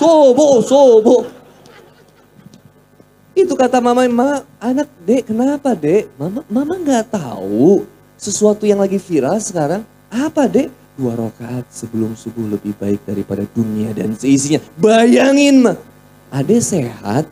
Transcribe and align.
Subuh, 0.00 0.64
subuh. 0.64 1.22
Itu 3.36 3.52
kata 3.52 3.84
mama, 3.84 4.08
ma, 4.08 4.40
anak 4.56 4.88
dek 5.04 5.28
kenapa 5.28 5.76
dek? 5.76 6.08
Mama 6.16 6.40
mama 6.48 6.74
nggak 6.80 7.12
tahu 7.12 7.84
sesuatu 8.16 8.64
yang 8.64 8.80
lagi 8.80 8.96
viral 8.96 9.36
sekarang. 9.44 9.84
Apa 10.08 10.48
dek? 10.48 10.72
Dua 10.96 11.12
rakaat 11.16 11.68
sebelum 11.68 12.16
subuh 12.16 12.48
lebih 12.48 12.72
baik 12.80 13.04
daripada 13.04 13.44
dunia 13.52 13.92
dan 13.92 14.16
seisinya. 14.16 14.64
Bayangin 14.80 15.68
mah, 15.68 15.76
ade 16.32 16.56
sehat. 16.64 17.28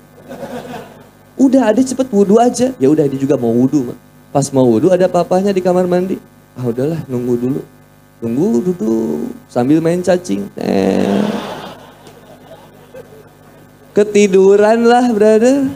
Udah 1.41 1.73
ade 1.73 1.81
cepet 1.89 2.09
wudhu 2.13 2.37
aja. 2.37 2.77
Ya 2.77 2.89
udah 2.93 3.09
dia 3.09 3.17
juga 3.17 3.41
mau 3.41 3.53
wudhu 3.53 3.93
mah. 3.93 3.99
Pas 4.29 4.45
mau 4.53 4.69
wudhu 4.69 4.93
ada 4.93 5.09
papahnya 5.09 5.57
di 5.57 5.65
kamar 5.65 5.89
mandi. 5.89 6.21
Ah 6.53 6.69
udahlah 6.69 7.01
nunggu 7.09 7.35
dulu. 7.37 7.61
Tunggu 8.21 8.61
duduk 8.61 9.33
sambil 9.49 9.81
main 9.81 10.05
cacing. 10.05 10.53
Eh. 10.61 11.28
Ketiduran 13.99 14.87
lah 14.87 15.11
brother. 15.11 15.75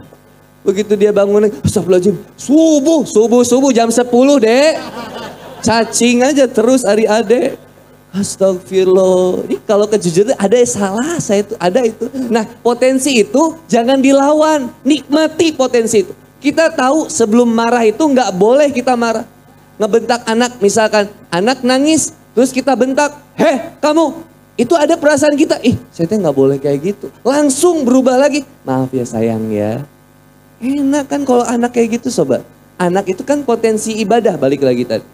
Begitu 0.62 0.94
dia 0.94 1.10
bangun 1.10 1.50
astagfirullahaladzim, 1.66 2.22
subuh, 2.38 3.02
subuh, 3.02 3.42
subuh 3.42 3.74
jam 3.74 3.90
10 3.90 4.06
dek. 4.38 4.78
Cacing 5.66 6.22
aja 6.22 6.46
terus 6.46 6.86
hari 6.86 7.02
ade. 7.02 7.58
Astagfirullah. 8.14 9.50
Ini 9.50 9.58
kalau 9.66 9.90
kejujuran 9.90 10.38
ada 10.38 10.54
yang 10.54 10.70
salah, 10.70 11.18
saya 11.18 11.42
itu 11.42 11.58
ada 11.58 11.82
itu. 11.82 12.06
Nah, 12.30 12.46
potensi 12.62 13.18
itu 13.18 13.58
jangan 13.66 13.98
dilawan, 13.98 14.70
nikmati 14.86 15.50
potensi 15.50 16.06
itu. 16.06 16.14
Kita 16.38 16.70
tahu 16.70 17.10
sebelum 17.10 17.50
marah 17.50 17.82
itu 17.82 17.98
nggak 17.98 18.30
boleh 18.38 18.70
kita 18.70 18.94
marah. 18.94 19.27
Ngebentak 19.82 20.22
anak 20.30 20.62
misalkan, 20.62 21.10
anak 21.27 21.66
nangis, 21.66 22.14
terus 22.38 22.54
kita 22.54 22.78
bentak, 22.78 23.18
heh 23.34 23.74
kamu, 23.82 24.14
itu 24.52 24.77
ada 24.77 25.01
perasaan 25.01 25.33
kita, 25.33 25.56
ih 25.65 25.80
saya 25.88 26.12
nggak 26.12 26.37
boleh 26.37 26.61
kayak 26.61 26.79
gitu. 26.92 27.06
Langsung 27.24 27.88
berubah 27.88 28.20
lagi, 28.20 28.45
maaf 28.69 28.92
ya 28.92 29.05
sayang 29.09 29.48
ya. 29.48 29.80
Enak 30.62 31.09
kan 31.09 31.25
kalau 31.25 31.42
anak 31.42 31.72
kayak 31.72 31.98
gitu 31.98 32.12
sobat. 32.12 32.44
Anak 32.77 33.09
itu 33.09 33.25
kan 33.25 33.41
potensi 33.42 33.97
ibadah, 33.98 34.36
balik 34.36 34.62
lagi 34.62 34.84
tadi. 34.84 35.06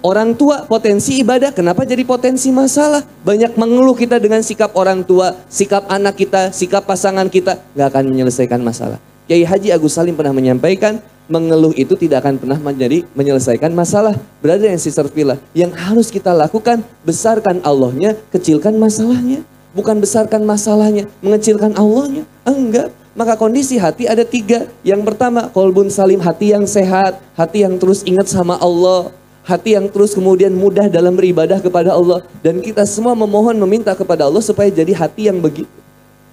Orang 0.00 0.32
tua 0.32 0.64
potensi 0.64 1.20
ibadah, 1.20 1.52
kenapa 1.52 1.84
jadi 1.84 2.00
potensi 2.08 2.48
masalah? 2.48 3.04
Banyak 3.20 3.54
mengeluh 3.60 3.92
kita 3.92 4.16
dengan 4.16 4.40
sikap 4.40 4.72
orang 4.72 5.04
tua, 5.04 5.36
sikap 5.52 5.84
anak 5.92 6.16
kita, 6.16 6.48
sikap 6.56 6.88
pasangan 6.88 7.28
kita, 7.28 7.60
nggak 7.76 7.88
akan 7.92 8.04
menyelesaikan 8.08 8.60
masalah. 8.64 8.96
Kiai 9.28 9.44
Haji 9.44 9.70
Agus 9.70 9.94
Salim 9.94 10.16
pernah 10.16 10.32
menyampaikan, 10.32 10.98
mengeluh 11.30 11.70
itu 11.78 11.94
tidak 11.94 12.26
akan 12.26 12.36
pernah 12.36 12.58
menjadi 12.58 13.06
menyelesaikan 13.14 13.70
masalah. 13.70 14.18
Berada 14.42 14.66
yang 14.66 14.82
sister 14.82 15.06
Villa, 15.06 15.38
yang 15.54 15.70
harus 15.70 16.10
kita 16.10 16.34
lakukan, 16.34 16.82
besarkan 17.06 17.62
Allahnya, 17.62 18.18
kecilkan 18.34 18.74
masalahnya. 18.74 19.46
Bukan 19.70 20.02
besarkan 20.02 20.42
masalahnya, 20.42 21.06
mengecilkan 21.22 21.78
Allahnya. 21.78 22.26
Enggak. 22.42 22.90
Maka 23.14 23.38
kondisi 23.38 23.78
hati 23.78 24.10
ada 24.10 24.26
tiga. 24.26 24.66
Yang 24.82 25.14
pertama, 25.14 25.46
kolbun 25.54 25.86
salim, 25.86 26.18
hati 26.18 26.50
yang 26.50 26.66
sehat, 26.66 27.22
hati 27.38 27.62
yang 27.62 27.78
terus 27.78 28.02
ingat 28.02 28.26
sama 28.26 28.58
Allah 28.58 29.14
hati 29.40 29.74
yang 29.74 29.88
terus 29.88 30.14
kemudian 30.14 30.52
mudah 30.52 30.86
dalam 30.86 31.16
beribadah 31.16 31.58
kepada 31.58 31.96
Allah 31.96 32.22
dan 32.44 32.60
kita 32.60 32.84
semua 32.84 33.16
memohon 33.16 33.56
meminta 33.56 33.90
kepada 33.96 34.28
Allah 34.28 34.44
supaya 34.44 34.68
jadi 34.68 34.92
hati 34.92 35.26
yang 35.26 35.40
begitu 35.40 35.79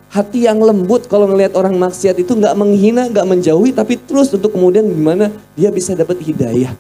hati 0.08 0.48
yang 0.48 0.60
lembut 0.60 1.06
kalau 1.12 1.28
ngelihat 1.28 1.54
orang 1.60 1.76
maksiat 1.76 2.16
itu 2.20 2.32
nggak 2.32 2.56
menghina 2.56 3.12
nggak 3.12 3.28
menjauhi 3.28 3.76
tapi 3.76 4.00
terus 4.00 4.32
untuk 4.32 4.56
kemudian 4.56 4.88
gimana 4.88 5.32
dia 5.54 5.70
bisa 5.72 5.94
dapat 5.94 6.20
hidayah. 6.24 6.74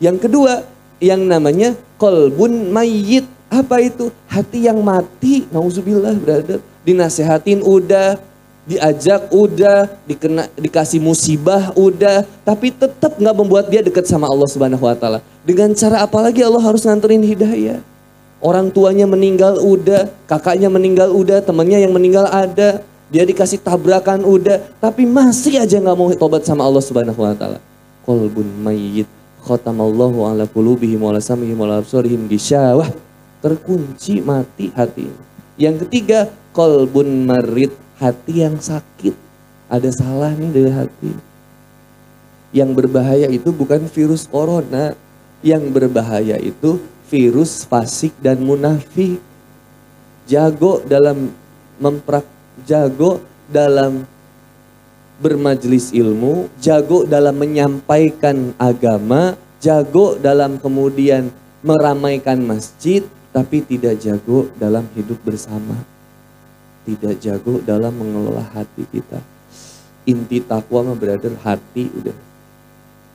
Yang 0.00 0.28
kedua 0.28 0.64
yang 1.00 1.24
namanya 1.24 1.76
kolbun 2.00 2.72
mayit 2.72 3.28
apa 3.52 3.80
itu? 3.80 4.12
Hati 4.28 4.68
yang 4.68 4.80
mati. 4.80 5.44
Nauzubillah 5.52 6.16
brother. 6.16 6.60
Dinasehatin 6.84 7.64
udah 7.64 8.20
diajak 8.66 9.30
udah, 9.30 9.86
dikena, 10.04 10.50
dikasih 10.58 10.98
musibah 10.98 11.70
udah, 11.78 12.26
tapi 12.42 12.74
tetap 12.74 13.14
nggak 13.14 13.36
membuat 13.38 13.70
dia 13.70 13.80
dekat 13.80 14.10
sama 14.10 14.26
Allah 14.26 14.50
Subhanahu 14.50 14.82
Wa 14.82 14.98
Taala. 14.98 15.20
Dengan 15.46 15.70
cara 15.78 16.02
apa 16.02 16.18
lagi 16.18 16.42
Allah 16.42 16.58
harus 16.58 16.82
nganterin 16.82 17.22
hidayah? 17.22 17.78
Orang 18.36 18.68
tuanya 18.68 19.08
meninggal 19.08 19.56
udah, 19.64 20.12
kakaknya 20.28 20.68
meninggal 20.68 21.08
udah, 21.08 21.40
temannya 21.40 21.80
yang 21.80 21.96
meninggal 21.96 22.28
ada, 22.28 22.84
dia 23.08 23.24
dikasih 23.24 23.62
tabrakan 23.64 24.26
udah, 24.28 24.60
tapi 24.76 25.08
masih 25.08 25.62
aja 25.62 25.80
nggak 25.80 25.96
mau 25.96 26.12
tobat 26.12 26.44
sama 26.44 26.68
Allah 26.68 26.84
Subhanahu 26.84 27.16
Wa 27.16 27.32
Taala. 27.32 27.58
Kolbun 28.04 28.44
mayyit 28.60 29.08
khatamallahu 29.46 30.26
ala 30.26 30.44
qulubihim 30.50 31.00
wa 31.00 31.14
ala 31.14 31.22
samihim 31.22 31.56
wa 31.56 31.80
absarihim 31.80 32.26
gisyawah. 32.26 32.90
Terkunci 33.40 34.20
mati 34.20 34.74
hati. 34.74 35.06
Yang 35.56 35.86
ketiga, 35.86 36.28
kolbun 36.50 37.24
marid 37.24 37.72
hati 37.96 38.44
yang 38.44 38.60
sakit. 38.60 39.14
Ada 39.70 39.90
salah 39.94 40.34
nih 40.34 40.50
dari 40.50 40.72
hati. 40.74 41.12
Yang 42.52 42.70
berbahaya 42.74 43.26
itu 43.32 43.48
bukan 43.54 43.86
virus 43.88 44.26
corona. 44.26 44.92
Yang 45.40 45.70
berbahaya 45.70 46.36
itu 46.42 46.82
virus 47.10 47.66
fasik 47.66 48.14
dan 48.22 48.42
munafik. 48.42 49.22
Jago 50.26 50.82
dalam 50.82 51.30
memprak 51.78 52.26
jago 52.66 53.22
dalam 53.46 54.02
bermajelis 55.22 55.94
ilmu, 55.94 56.50
jago 56.58 57.06
dalam 57.06 57.38
menyampaikan 57.38 58.50
agama, 58.58 59.38
jago 59.62 60.18
dalam 60.18 60.58
kemudian 60.58 61.30
meramaikan 61.62 62.42
masjid, 62.42 63.06
tapi 63.30 63.62
tidak 63.62 64.02
jago 64.02 64.50
dalam 64.58 64.82
hidup 64.98 65.22
bersama 65.22 65.78
tidak 66.86 67.18
jago 67.18 67.58
dalam 67.66 67.90
mengelola 67.98 68.46
hati 68.54 68.86
kita. 68.86 69.18
Inti 70.06 70.38
takwa 70.38 70.86
mah 70.86 70.94
brother 70.94 71.34
hati 71.42 71.90
udah. 71.90 72.14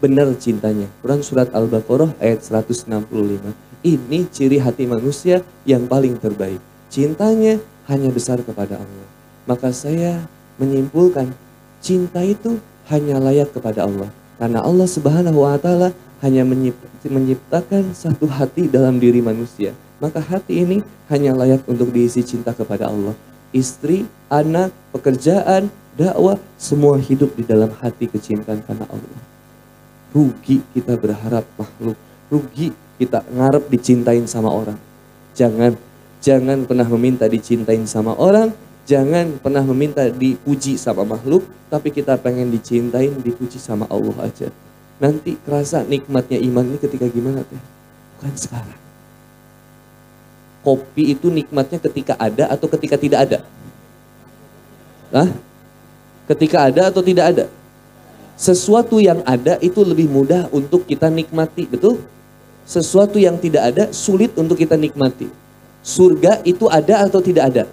Benar 0.03 0.35
cintanya. 0.35 0.91
Quran 0.99 1.23
surat 1.23 1.47
Al-Baqarah 1.55 2.19
ayat 2.19 2.43
165. 2.43 3.70
Ini 3.81 4.29
ciri 4.29 4.61
hati 4.61 4.85
manusia 4.85 5.41
yang 5.65 5.89
paling 5.89 6.17
terbaik. 6.21 6.61
Cintanya 6.93 7.57
hanya 7.89 8.09
besar 8.13 8.37
kepada 8.45 8.77
Allah. 8.77 9.07
Maka 9.49 9.73
saya 9.73 10.25
menyimpulkan 10.61 11.33
cinta 11.81 12.21
itu 12.21 12.61
hanya 12.93 13.17
layak 13.17 13.49
kepada 13.51 13.89
Allah. 13.89 14.09
Karena 14.37 14.61
Allah 14.61 14.85
Subhanahu 14.85 15.41
wa 15.41 15.57
taala 15.57 15.93
hanya 16.21 16.45
menciptakan 17.05 17.93
satu 17.97 18.29
hati 18.29 18.69
dalam 18.69 19.01
diri 19.01 19.21
manusia. 19.21 19.73
Maka 19.97 20.21
hati 20.21 20.61
ini 20.61 20.77
hanya 21.09 21.33
layak 21.33 21.65
untuk 21.65 21.89
diisi 21.89 22.21
cinta 22.21 22.53
kepada 22.53 22.89
Allah 22.89 23.17
istri, 23.51 24.07
anak, 24.31 24.71
pekerjaan, 24.95 25.67
dakwah, 25.95 26.39
semua 26.55 26.97
hidup 26.97 27.35
di 27.35 27.43
dalam 27.43 27.71
hati 27.79 28.07
kecintaan 28.07 28.63
karena 28.63 28.87
Allah. 28.87 29.21
Rugi 30.11 30.59
kita 30.75 30.99
berharap 30.99 31.47
makhluk, 31.55 31.95
rugi 32.31 32.71
kita 32.97 33.21
ngarep 33.27 33.67
dicintain 33.67 34.23
sama 34.25 34.49
orang. 34.49 34.79
Jangan 35.35 35.75
jangan 36.23 36.63
pernah 36.63 36.87
meminta 36.87 37.27
dicintain 37.27 37.83
sama 37.83 38.15
orang, 38.15 38.55
jangan 38.87 39.35
pernah 39.37 39.61
meminta 39.67 40.07
dipuji 40.07 40.79
sama 40.79 41.03
makhluk, 41.03 41.43
tapi 41.67 41.91
kita 41.91 42.15
pengen 42.15 42.49
dicintain, 42.49 43.11
dipuji 43.19 43.59
sama 43.59 43.85
Allah 43.91 44.31
aja. 44.31 44.47
Nanti 45.01 45.35
kerasa 45.43 45.83
nikmatnya 45.83 46.39
iman 46.39 46.65
ini 46.71 46.77
ketika 46.79 47.09
gimana 47.11 47.43
teh? 47.43 47.61
Bukan 48.17 48.33
sekarang 48.37 48.81
kopi 50.61 51.17
itu 51.17 51.27
nikmatnya 51.33 51.81
ketika 51.81 52.13
ada 52.17 52.49
atau 52.49 52.69
ketika 52.69 52.95
tidak 52.97 53.19
ada? 53.27 53.39
Hah? 55.11 55.29
Ketika 56.29 56.69
ada 56.71 56.87
atau 56.87 57.01
tidak 57.03 57.25
ada? 57.35 57.45
Sesuatu 58.39 58.97
yang 58.97 59.21
ada 59.27 59.59
itu 59.59 59.83
lebih 59.83 60.07
mudah 60.07 60.47
untuk 60.49 60.87
kita 60.87 61.11
nikmati, 61.11 61.67
betul? 61.67 61.99
Sesuatu 62.65 63.17
yang 63.19 63.35
tidak 63.41 63.73
ada 63.73 63.83
sulit 63.91 64.31
untuk 64.37 64.55
kita 64.55 64.77
nikmati. 64.79 65.27
Surga 65.81 66.39
itu 66.45 66.69
ada 66.69 67.03
atau 67.03 67.19
tidak 67.19 67.43
ada? 67.51 67.63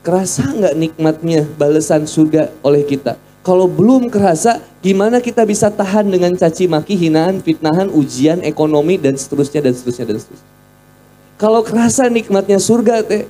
Kerasa 0.00 0.48
nggak 0.48 0.74
nikmatnya 0.74 1.44
balasan 1.60 2.08
surga 2.08 2.48
oleh 2.64 2.82
kita? 2.88 3.20
Kalau 3.44 3.64
belum 3.64 4.12
kerasa, 4.12 4.60
gimana 4.84 5.24
kita 5.24 5.44
bisa 5.48 5.72
tahan 5.72 6.08
dengan 6.08 6.36
caci 6.36 6.68
maki, 6.68 6.96
hinaan, 6.96 7.40
fitnahan, 7.40 7.88
ujian, 7.88 8.44
ekonomi, 8.44 9.00
dan 9.00 9.16
seterusnya, 9.16 9.64
dan 9.64 9.72
seterusnya, 9.72 10.04
dan 10.04 10.16
seterusnya. 10.20 10.48
Kalau 11.38 11.62
kerasa 11.62 12.10
nikmatnya 12.10 12.58
surga 12.58 13.06
teh, 13.06 13.24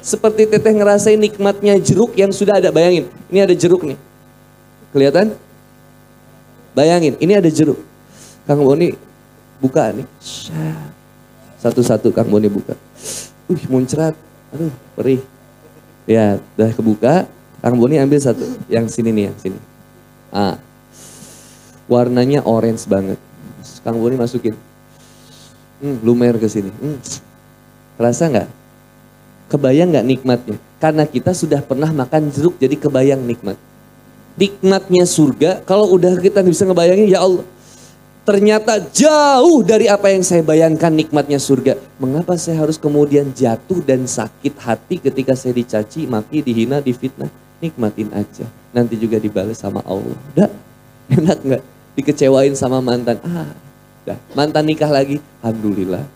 seperti 0.00 0.48
teteh 0.48 0.74
ngerasain 0.74 1.20
nikmatnya 1.20 1.76
jeruk 1.76 2.16
yang 2.16 2.32
sudah 2.32 2.56
ada. 2.56 2.72
Bayangin, 2.72 3.12
ini 3.28 3.38
ada 3.44 3.54
jeruk 3.54 3.84
nih. 3.84 3.98
Kelihatan? 4.90 5.36
Bayangin, 6.72 7.14
ini 7.20 7.32
ada 7.36 7.50
jeruk. 7.52 7.78
Kang 8.48 8.64
Boni 8.64 8.96
buka 9.60 9.92
nih. 9.92 10.08
Satu-satu 11.60 12.08
Kang 12.10 12.26
Boni 12.32 12.48
buka. 12.48 12.72
Uh, 13.46 13.60
muncrat. 13.68 14.16
Aduh, 14.50 14.72
perih. 14.96 15.20
Ya, 16.08 16.40
udah 16.56 16.70
kebuka. 16.72 17.14
Kang 17.60 17.76
Boni 17.76 18.00
ambil 18.00 18.18
satu. 18.18 18.42
Yang 18.66 18.96
sini 18.96 19.12
nih, 19.12 19.24
yang 19.30 19.38
sini. 19.38 19.58
Ah. 20.32 20.56
Warnanya 21.86 22.42
orange 22.48 22.88
banget. 22.88 23.20
Kang 23.84 24.00
Boni 24.00 24.16
masukin. 24.16 24.56
Hmm, 25.80 26.00
lumer 26.00 26.40
ke 26.40 26.48
sini. 26.48 26.72
Hmm, 26.72 26.96
Kerasa 28.00 28.32
nggak? 28.32 28.48
Kebayang 29.52 29.92
nggak 29.92 30.06
nikmatnya? 30.08 30.56
Karena 30.80 31.04
kita 31.04 31.36
sudah 31.36 31.60
pernah 31.60 31.92
makan 31.92 32.32
jeruk 32.32 32.56
jadi 32.56 32.72
kebayang 32.72 33.20
nikmat. 33.20 33.60
Nikmatnya 34.40 35.04
surga, 35.04 35.60
kalau 35.68 35.92
udah 35.92 36.16
kita 36.16 36.40
bisa 36.40 36.64
ngebayangin, 36.64 37.12
ya 37.12 37.20
Allah, 37.20 37.44
ternyata 38.30 38.78
jauh 38.94 39.66
dari 39.66 39.90
apa 39.90 40.06
yang 40.06 40.22
saya 40.22 40.46
bayangkan 40.46 40.94
nikmatnya 40.94 41.42
surga. 41.42 41.74
Mengapa 41.98 42.38
saya 42.38 42.62
harus 42.62 42.78
kemudian 42.78 43.34
jatuh 43.34 43.82
dan 43.82 44.06
sakit 44.06 44.54
hati 44.54 45.02
ketika 45.02 45.34
saya 45.34 45.50
dicaci, 45.50 46.06
maki, 46.06 46.38
dihina, 46.38 46.78
difitnah? 46.78 47.26
Nikmatin 47.58 48.14
aja. 48.14 48.46
Nanti 48.70 48.94
juga 48.94 49.18
dibalas 49.18 49.58
sama 49.58 49.82
Allah. 49.82 50.14
Udah, 50.30 50.46
enak 51.18 51.38
nggak? 51.42 51.62
Dikecewain 51.98 52.54
sama 52.54 52.78
mantan. 52.78 53.18
Ah, 53.26 53.50
udah. 54.06 54.18
Mantan 54.38 54.62
nikah 54.62 54.94
lagi. 54.94 55.18
Alhamdulillah. 55.42 56.06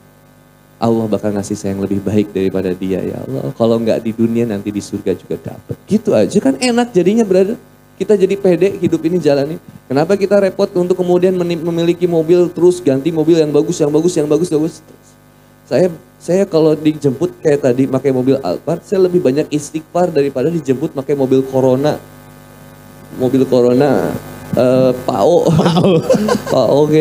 Allah 0.79 1.07
bakal 1.11 1.35
ngasih 1.35 1.59
saya 1.59 1.75
yang 1.75 1.83
lebih 1.83 1.99
baik 1.99 2.31
daripada 2.31 2.71
dia 2.79 3.03
ya 3.03 3.27
Allah. 3.27 3.51
Kalau 3.59 3.83
nggak 3.83 4.07
di 4.07 4.15
dunia 4.15 4.47
nanti 4.47 4.71
di 4.71 4.79
surga 4.79 5.19
juga 5.19 5.51
dapat. 5.51 5.75
Gitu 5.91 6.15
aja 6.15 6.39
kan 6.39 6.55
enak 6.63 6.95
jadinya 6.95 7.27
brother. 7.27 7.59
Kita 7.95 8.19
jadi 8.19 8.35
pede 8.35 8.75
hidup 8.83 9.07
ini 9.07 9.23
jalani. 9.23 9.57
Kenapa 9.87 10.19
kita 10.19 10.43
repot 10.43 10.67
untuk 10.75 10.99
kemudian 10.99 11.39
memiliki 11.39 12.11
mobil 12.11 12.51
terus 12.51 12.83
ganti 12.83 13.15
mobil 13.15 13.39
yang 13.39 13.55
bagus, 13.55 13.79
yang 13.79 13.93
bagus, 13.95 14.13
yang 14.19 14.27
bagus, 14.27 14.49
yang 14.51 14.61
bagus. 14.67 14.83
Saya 15.65 15.87
saya 16.19 16.43
kalau 16.49 16.75
dijemput 16.75 17.39
kayak 17.39 17.63
tadi 17.63 17.87
pakai 17.87 18.11
mobil 18.11 18.41
Alphard, 18.43 18.83
saya 18.83 19.07
lebih 19.07 19.23
banyak 19.23 19.47
istighfar 19.53 20.11
daripada 20.11 20.51
dijemput 20.51 20.91
pakai 20.91 21.15
mobil 21.15 21.47
Corona. 21.47 22.01
Mobil 23.15 23.47
Corona 23.47 24.11
uh, 24.59 24.91
Pao. 25.07 25.47
Pao. 26.51 26.81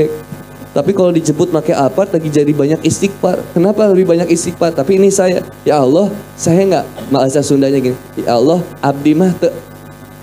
Tapi 0.74 0.90
kalau 0.90 1.14
dijemput 1.14 1.54
pakai 1.54 1.78
Alphard 1.78 2.10
lagi 2.18 2.34
jadi 2.34 2.50
banyak 2.50 2.82
istighfar. 2.82 3.38
Kenapa 3.54 3.86
lebih 3.94 4.10
banyak 4.10 4.26
istighfar? 4.34 4.74
Tapi 4.74 4.98
ini 4.98 5.14
saya, 5.14 5.46
ya 5.62 5.86
Allah, 5.86 6.10
saya 6.34 6.66
nggak 6.66 6.86
bahasa 7.14 7.46
Sundanya 7.46 7.78
gini. 7.78 7.94
Ya 8.18 8.42
Allah, 8.42 8.58
abdi 8.82 9.14
mah 9.14 9.30
te 9.38 9.54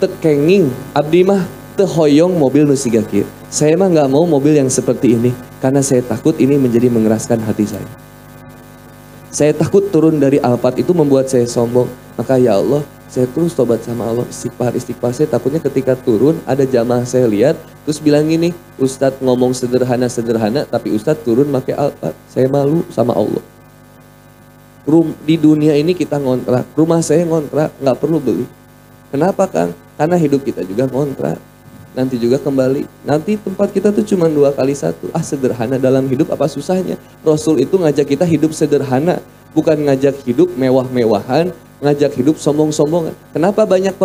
tekenging 0.00 0.72
abdi 0.96 1.20
mah 1.20 1.44
tehoyong 1.76 2.32
mobil 2.40 2.64
nusiga 2.64 3.04
Saya 3.52 3.76
mah 3.76 3.92
nggak 3.92 4.08
mau 4.08 4.24
mobil 4.24 4.56
yang 4.56 4.72
seperti 4.72 5.20
ini 5.20 5.30
karena 5.60 5.84
saya 5.84 6.00
takut 6.00 6.32
ini 6.40 6.56
menjadi 6.56 6.88
mengeraskan 6.88 7.44
hati 7.44 7.68
saya. 7.68 7.84
Saya 9.30 9.54
takut 9.54 9.92
turun 9.92 10.18
dari 10.18 10.40
Alphard 10.42 10.80
itu 10.80 10.90
membuat 10.90 11.30
saya 11.30 11.46
sombong. 11.46 11.86
Maka 12.18 12.34
ya 12.40 12.58
Allah, 12.58 12.82
saya 13.06 13.30
terus 13.30 13.54
tobat 13.54 13.78
sama 13.80 14.10
Allah, 14.10 14.26
istighfar, 14.26 14.74
istighfar. 14.74 15.14
Saya 15.14 15.30
takutnya 15.30 15.62
ketika 15.62 15.94
turun 15.94 16.42
ada 16.48 16.66
jamaah 16.66 17.06
saya 17.06 17.30
lihat, 17.30 17.54
terus 17.86 18.02
bilang 18.02 18.26
gini, 18.26 18.50
Ustadz 18.76 19.22
ngomong 19.22 19.54
sederhana-sederhana, 19.54 20.66
tapi 20.66 20.90
Ustadz 20.92 21.22
turun 21.22 21.46
pakai 21.54 21.78
Alphard. 21.78 22.16
Saya 22.26 22.50
malu 22.50 22.82
sama 22.90 23.14
Allah. 23.14 23.42
Rum, 24.82 25.14
di 25.22 25.38
dunia 25.38 25.78
ini 25.78 25.94
kita 25.94 26.18
ngontrak, 26.18 26.66
rumah 26.74 26.98
saya 26.98 27.22
ngontrak, 27.22 27.70
nggak 27.78 27.96
perlu 28.02 28.18
beli. 28.18 28.59
Kenapa 29.10 29.44
Kang? 29.50 29.74
Karena 29.98 30.16
hidup 30.16 30.46
kita 30.46 30.62
juga 30.62 30.86
kontrak. 30.86 31.38
Nanti 31.90 32.14
juga 32.16 32.38
kembali. 32.38 32.86
Nanti 33.02 33.34
tempat 33.34 33.74
kita 33.74 33.90
tuh 33.90 34.06
cuma 34.06 34.30
dua 34.30 34.54
kali 34.54 34.70
satu. 34.72 35.10
Ah 35.10 35.22
sederhana 35.26 35.74
dalam 35.74 36.06
hidup 36.06 36.30
apa 36.30 36.46
susahnya? 36.46 36.94
Rasul 37.26 37.58
itu 37.58 37.74
ngajak 37.74 38.06
kita 38.14 38.22
hidup 38.22 38.54
sederhana. 38.54 39.18
Bukan 39.50 39.74
ngajak 39.74 40.22
hidup 40.22 40.54
mewah-mewahan. 40.54 41.50
Ngajak 41.82 42.14
hidup 42.14 42.38
sombong-sombongan. 42.38 43.18
Kenapa 43.34 43.66
banyak 43.66 43.98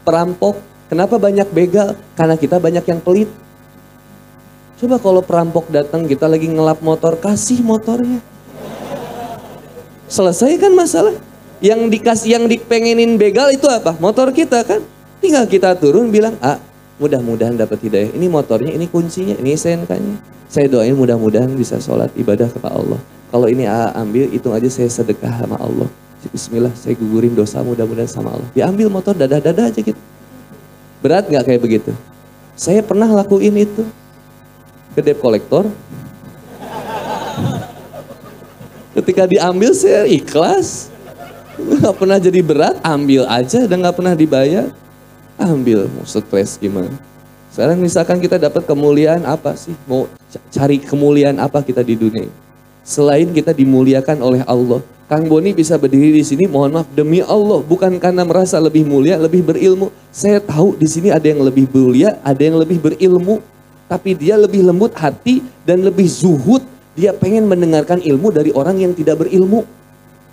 perampok? 0.00 0.56
Kenapa 0.88 1.20
banyak 1.20 1.50
begal? 1.52 1.92
Karena 2.16 2.40
kita 2.40 2.56
banyak 2.56 2.84
yang 2.88 3.02
pelit. 3.04 3.28
Coba 4.80 4.96
kalau 4.96 5.20
perampok 5.20 5.68
datang 5.68 6.08
kita 6.08 6.24
lagi 6.28 6.48
ngelap 6.48 6.80
motor, 6.80 7.16
kasih 7.20 7.60
motornya. 7.60 8.20
Selesai 10.08 10.56
kan 10.56 10.72
masalah. 10.72 11.16
Yang 11.64 11.80
dikasih 11.88 12.30
yang 12.36 12.44
dipengenin 12.46 13.16
begal 13.16 13.48
itu 13.48 13.64
apa? 13.68 13.96
Motor 13.96 14.32
kita 14.32 14.60
kan. 14.64 14.84
Tinggal 15.24 15.48
kita 15.48 15.72
turun 15.80 16.12
bilang, 16.12 16.36
ah 16.44 16.60
mudah-mudahan 17.00 17.56
dapat 17.56 17.80
hidayah. 17.80 18.12
Ini 18.12 18.28
motornya, 18.28 18.72
ini 18.76 18.84
kuncinya, 18.88 19.36
ini 19.40 19.56
SNK-nya. 19.56 20.20
Saya 20.46 20.68
doain 20.68 20.92
mudah-mudahan 20.92 21.48
bisa 21.56 21.80
sholat 21.80 22.12
ibadah 22.14 22.46
kepada 22.52 22.76
Allah. 22.76 23.00
Kalau 23.32 23.48
ini 23.48 23.64
A 23.66 23.90
ambil, 23.96 24.30
hitung 24.30 24.54
aja 24.54 24.68
saya 24.68 24.86
sedekah 24.86 25.32
sama 25.42 25.56
Allah. 25.58 25.88
Bismillah, 26.26 26.74
saya 26.74 26.94
gugurin 26.98 27.32
dosa 27.32 27.64
mudah-mudahan 27.64 28.10
sama 28.10 28.36
Allah. 28.36 28.48
Diambil 28.52 28.92
motor 28.92 29.16
dadah-dadah 29.16 29.72
aja 29.72 29.80
gitu. 29.80 29.98
Berat 31.00 31.28
nggak 31.28 31.44
kayak 31.44 31.60
begitu? 31.62 31.92
Saya 32.56 32.80
pernah 32.84 33.08
lakuin 33.08 33.52
itu. 33.56 33.84
Ke 34.96 35.04
debt 35.04 35.20
kolektor. 35.20 35.68
Ketika 38.96 39.28
diambil 39.28 39.76
saya 39.76 40.08
ikhlas. 40.08 40.88
Nggak 41.56 41.94
pernah 41.96 42.18
jadi 42.20 42.40
berat, 42.44 42.76
ambil 42.84 43.24
aja 43.28 43.64
dan 43.64 43.80
nggak 43.80 43.96
pernah 43.96 44.14
dibayar 44.16 44.68
ambil 45.36 45.88
mau 45.92 46.04
stres 46.08 46.56
gimana. 46.56 46.92
Sekarang 47.52 47.80
misalkan 47.80 48.20
kita 48.20 48.36
dapat 48.36 48.68
kemuliaan 48.68 49.24
apa 49.24 49.56
sih? 49.56 49.72
Mau 49.88 50.08
cari 50.52 50.76
kemuliaan 50.80 51.40
apa 51.40 51.64
kita 51.64 51.80
di 51.80 51.96
dunia? 51.96 52.28
Selain 52.84 53.28
kita 53.32 53.56
dimuliakan 53.56 54.20
oleh 54.20 54.42
Allah. 54.44 54.84
Kang 55.06 55.24
Boni 55.30 55.54
bisa 55.54 55.78
berdiri 55.78 56.18
di 56.18 56.24
sini, 56.26 56.50
mohon 56.50 56.82
maaf 56.82 56.90
demi 56.90 57.22
Allah, 57.22 57.62
bukan 57.62 57.94
karena 58.02 58.26
merasa 58.26 58.58
lebih 58.58 58.82
mulia, 58.82 59.14
lebih 59.14 59.46
berilmu. 59.46 59.94
Saya 60.10 60.42
tahu 60.42 60.74
di 60.74 60.90
sini 60.90 61.14
ada 61.14 61.22
yang 61.22 61.46
lebih 61.46 61.70
mulia, 61.70 62.18
ada 62.26 62.42
yang 62.42 62.58
lebih 62.58 62.82
berilmu, 62.82 63.38
tapi 63.86 64.18
dia 64.18 64.34
lebih 64.34 64.66
lembut 64.66 64.90
hati 64.98 65.46
dan 65.62 65.86
lebih 65.86 66.10
zuhud. 66.10 66.58
Dia 66.98 67.14
pengen 67.14 67.46
mendengarkan 67.46 68.02
ilmu 68.02 68.34
dari 68.34 68.50
orang 68.50 68.82
yang 68.82 68.98
tidak 68.98 69.22
berilmu, 69.22 69.62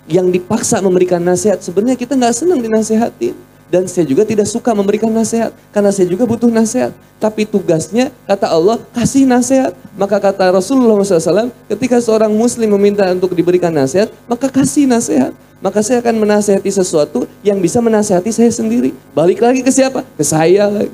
yang 0.08 0.28
dipaksa 0.28 0.80
memberikan 0.84 1.20
nasihat. 1.20 1.60
Sebenarnya 1.60 1.96
kita 1.96 2.16
nggak 2.16 2.34
senang 2.34 2.60
dinasehatin. 2.60 3.34
Dan 3.72 3.90
saya 3.90 4.06
juga 4.06 4.22
tidak 4.22 4.46
suka 4.46 4.70
memberikan 4.70 5.10
nasihat. 5.10 5.50
Karena 5.74 5.90
saya 5.90 6.06
juga 6.06 6.28
butuh 6.28 6.46
nasihat. 6.46 6.94
Tapi 7.18 7.42
tugasnya, 7.48 8.12
kata 8.28 8.46
Allah, 8.46 8.78
kasih 8.92 9.26
nasihat. 9.26 9.74
Maka 9.98 10.20
kata 10.20 10.52
Rasulullah 10.52 11.00
SAW, 11.02 11.50
ketika 11.66 11.98
seorang 11.98 12.30
muslim 12.30 12.70
meminta 12.76 13.02
untuk 13.10 13.34
diberikan 13.34 13.72
nasihat, 13.72 14.12
maka 14.30 14.46
kasih 14.46 14.86
nasihat. 14.86 15.34
Maka 15.64 15.80
saya 15.80 16.04
akan 16.04 16.22
menasehati 16.22 16.68
sesuatu 16.68 17.24
yang 17.40 17.56
bisa 17.58 17.80
menasehati 17.80 18.30
saya 18.30 18.52
sendiri. 18.52 18.92
Balik 19.16 19.40
lagi 19.40 19.64
ke 19.64 19.72
siapa? 19.72 20.04
Ke 20.14 20.22
saya 20.22 20.68
lagi. 20.68 20.92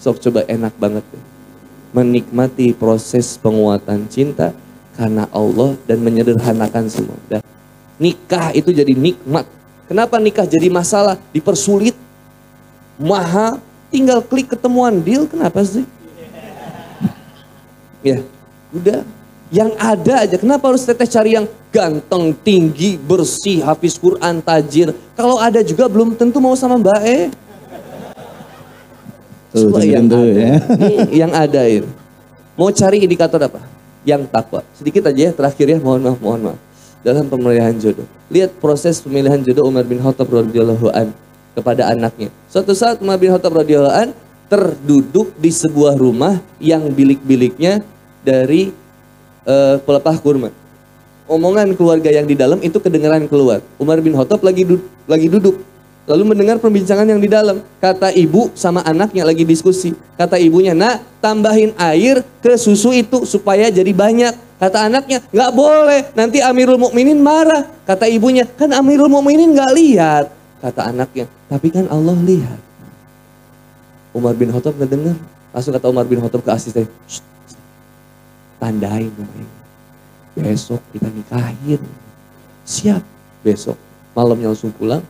Sok 0.00 0.16
coba 0.16 0.48
enak 0.48 0.72
banget. 0.80 1.04
Menikmati 1.92 2.72
proses 2.72 3.36
penguatan 3.36 4.08
cinta 4.08 4.56
karena 4.96 5.28
Allah 5.28 5.76
dan 5.84 6.00
menyederhanakan 6.00 6.88
semua. 6.88 7.20
Nikah 8.00 8.56
itu 8.56 8.72
jadi 8.72 8.96
nikmat 8.96 9.44
Kenapa 9.90 10.22
nikah 10.22 10.46
jadi 10.46 10.70
masalah? 10.70 11.18
Dipersulit. 11.34 11.98
Mahal. 12.94 13.58
Tinggal 13.90 14.22
klik 14.22 14.46
ketemuan 14.46 15.02
deal. 15.02 15.26
Kenapa 15.26 15.66
sih? 15.66 15.82
Ya, 18.00 18.24
udah. 18.72 19.04
Yang 19.52 19.70
ada 19.76 20.14
aja. 20.24 20.36
Kenapa 20.40 20.72
harus 20.72 20.86
teteh 20.88 21.04
cari 21.04 21.36
yang 21.36 21.44
ganteng, 21.68 22.32
tinggi, 22.32 22.96
bersih, 22.96 23.60
hafiz 23.60 24.00
Quran, 24.00 24.40
tajir. 24.40 24.94
Kalau 25.12 25.36
ada 25.36 25.60
juga 25.60 25.84
belum 25.84 26.16
tentu 26.16 26.40
mau 26.40 26.56
sama 26.56 26.80
Mbak 26.80 27.00
E. 27.04 27.18
Tuh, 29.52 29.68
yang 29.84 30.08
ada. 30.08 30.20
Ya. 30.24 30.54
yang 31.26 31.32
ada 31.34 31.60
ini. 31.66 31.90
Mau 32.56 32.72
cari 32.72 33.04
indikator 33.04 33.42
apa? 33.42 33.60
Yang 34.06 34.32
takwa. 34.32 34.64
Sedikit 34.72 35.12
aja 35.12 35.28
ya 35.28 35.32
terakhir 35.36 35.66
ya, 35.66 35.78
mohon 35.82 36.00
maaf, 36.08 36.18
mohon 36.24 36.40
maaf 36.40 36.69
dalam 37.00 37.26
pemilihan 37.26 37.74
jodoh. 37.76 38.06
Lihat 38.30 38.56
proses 38.62 39.00
pemilihan 39.00 39.40
jodoh 39.40 39.68
Umar 39.68 39.84
bin 39.84 40.00
Khattab 40.00 40.28
radhiyallahu 40.28 40.88
an 40.92 41.12
kepada 41.56 41.90
anaknya. 41.90 42.28
Suatu 42.46 42.72
saat 42.76 43.00
Umar 43.00 43.16
bin 43.16 43.32
Khattab 43.32 43.56
radhiyallahu 43.56 43.96
an 43.96 44.08
terduduk 44.50 45.30
di 45.38 45.50
sebuah 45.50 45.94
rumah 45.94 46.42
yang 46.58 46.86
bilik-biliknya 46.90 47.82
dari 48.20 48.74
uh, 49.46 49.78
pelepah 49.82 50.16
kurma. 50.20 50.50
Omongan 51.30 51.78
keluarga 51.78 52.10
yang 52.10 52.26
di 52.26 52.34
dalam 52.34 52.58
itu 52.58 52.76
kedengaran 52.82 53.24
keluar. 53.30 53.62
Umar 53.78 54.02
bin 54.02 54.12
Khattab 54.18 54.42
lagi 54.42 54.66
du 54.66 54.82
lagi 55.06 55.30
duduk 55.30 55.70
lalu 56.10 56.34
mendengar 56.34 56.58
perbincangan 56.58 57.06
yang 57.06 57.22
di 57.22 57.30
dalam. 57.30 57.62
Kata 57.78 58.10
ibu 58.10 58.50
sama 58.58 58.82
anaknya 58.82 59.22
lagi 59.22 59.46
diskusi. 59.46 59.94
Kata 60.18 60.34
ibunya, 60.42 60.74
nak 60.74 61.06
tambahin 61.22 61.70
air 61.78 62.26
ke 62.42 62.58
susu 62.58 62.90
itu 62.90 63.22
supaya 63.22 63.70
jadi 63.70 63.94
banyak. 63.94 64.49
Kata 64.60 64.92
anaknya, 64.92 65.24
nggak 65.32 65.50
boleh, 65.56 66.12
nanti 66.12 66.44
Amirul 66.44 66.76
Mukminin 66.76 67.16
marah. 67.16 67.64
Kata 67.88 68.04
ibunya, 68.04 68.44
kan 68.44 68.68
Amirul 68.76 69.08
Mukminin 69.08 69.56
nggak 69.56 69.72
lihat. 69.72 70.28
Kata 70.60 70.92
anaknya, 70.92 71.24
tapi 71.48 71.72
kan 71.72 71.88
Allah 71.88 72.12
lihat. 72.20 72.60
Umar 74.12 74.36
bin 74.36 74.52
Khattab 74.52 74.76
dengar. 74.76 75.16
Langsung 75.56 75.72
kata 75.72 75.88
Umar 75.88 76.04
bin 76.04 76.20
Khattab 76.20 76.44
ke 76.44 76.50
asisten, 76.52 76.84
tandain. 78.60 79.08
Besok 80.36 80.84
kita 80.92 81.08
nikahin. 81.08 81.80
Siap, 82.68 83.00
besok. 83.40 83.80
Malamnya 84.12 84.52
langsung 84.52 84.76
pulang, 84.76 85.00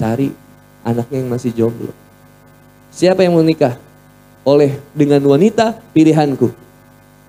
cari 0.00 0.32
anaknya 0.80 1.20
yang 1.20 1.28
masih 1.28 1.52
jomblo. 1.52 1.92
Siapa 2.88 3.20
yang 3.20 3.36
mau 3.36 3.44
nikah? 3.44 3.76
Oleh 4.48 4.80
dengan 4.96 5.20
wanita 5.28 5.76
pilihanku. 5.92 6.63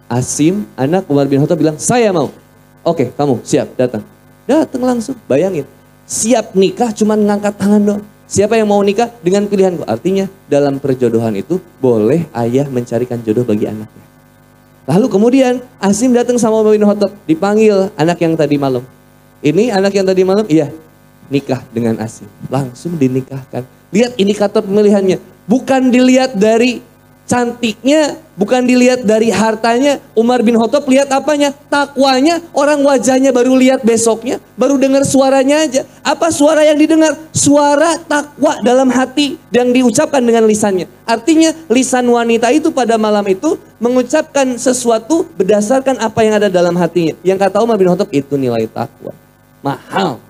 Asim, 0.05 0.69
anak 0.77 1.09
Umar 1.09 1.25
bin 1.25 1.41
Khattab 1.41 1.57
bilang, 1.57 1.77
saya 1.81 2.13
mau. 2.13 2.29
Oke, 2.85 3.09
kamu 3.13 3.41
siap, 3.41 3.73
datang. 3.73 4.05
Datang 4.45 4.81
langsung, 4.85 5.17
bayangin. 5.25 5.65
siap 6.05 6.53
nikah 6.53 6.93
cuman 6.93 7.17
ngangkat 7.17 7.57
tangan 7.57 7.81
dong. 7.81 8.01
Siapa 8.29 8.53
yang 8.57 8.69
mau 8.69 8.77
nikah 8.85 9.09
dengan 9.25 9.49
pilihanku? 9.49 9.85
Artinya 9.89 10.29
dalam 10.45 10.77
perjodohan 10.77 11.33
itu 11.33 11.57
boleh 11.81 12.29
ayah 12.45 12.69
mencarikan 12.69 13.21
jodoh 13.25 13.41
bagi 13.41 13.65
anaknya. 13.65 14.05
Lalu 14.85 15.07
kemudian 15.09 15.53
Asim 15.81 16.13
datang 16.13 16.37
sama 16.37 16.61
Umar 16.61 16.77
bin 16.77 16.85
Khattab, 16.85 17.09
dipanggil 17.25 17.89
anak 17.97 18.21
yang 18.21 18.37
tadi 18.37 18.61
malam. 18.61 18.85
Ini 19.41 19.73
anak 19.73 19.97
yang 19.97 20.05
tadi 20.05 20.21
malam, 20.21 20.45
iya 20.45 20.69
nikah 21.29 21.61
dengan 21.73 21.97
Asim. 22.01 22.29
Langsung 22.49 22.97
dinikahkan. 22.97 23.65
Lihat 23.89 24.17
indikator 24.19 24.61
pemilihannya. 24.61 25.21
Bukan 25.45 25.93
dilihat 25.93 26.37
dari 26.37 26.81
cantiknya, 27.25 28.21
bukan 28.37 28.63
dilihat 28.63 29.03
dari 29.03 29.33
hartanya. 29.33 29.97
Umar 30.13 30.45
bin 30.45 30.55
Khattab 30.55 30.85
lihat 30.85 31.09
apanya? 31.09 31.51
Takwanya, 31.67 32.39
orang 32.53 32.81
wajahnya 32.85 33.33
baru 33.33 33.57
lihat 33.57 33.81
besoknya, 33.81 34.37
baru 34.55 34.77
dengar 34.77 35.03
suaranya 35.03 35.65
aja. 35.65 35.81
Apa 36.05 36.29
suara 36.29 36.61
yang 36.63 36.77
didengar? 36.77 37.17
Suara 37.33 37.97
takwa 38.05 38.61
dalam 38.61 38.87
hati 38.93 39.41
yang 39.49 39.73
diucapkan 39.73 40.21
dengan 40.21 40.45
lisannya. 40.45 40.85
Artinya 41.05 41.53
lisan 41.69 42.05
wanita 42.05 42.49
itu 42.53 42.69
pada 42.69 42.95
malam 42.97 43.25
itu 43.25 43.57
mengucapkan 43.81 44.55
sesuatu 44.55 45.25
berdasarkan 45.35 46.01
apa 46.01 46.19
yang 46.25 46.37
ada 46.41 46.49
dalam 46.49 46.77
hatinya. 46.77 47.17
Yang 47.25 47.49
kata 47.49 47.61
Umar 47.61 47.77
bin 47.81 47.89
Khattab 47.89 48.09
itu 48.13 48.37
nilai 48.37 48.69
takwa. 48.69 49.13
Mahal. 49.65 50.21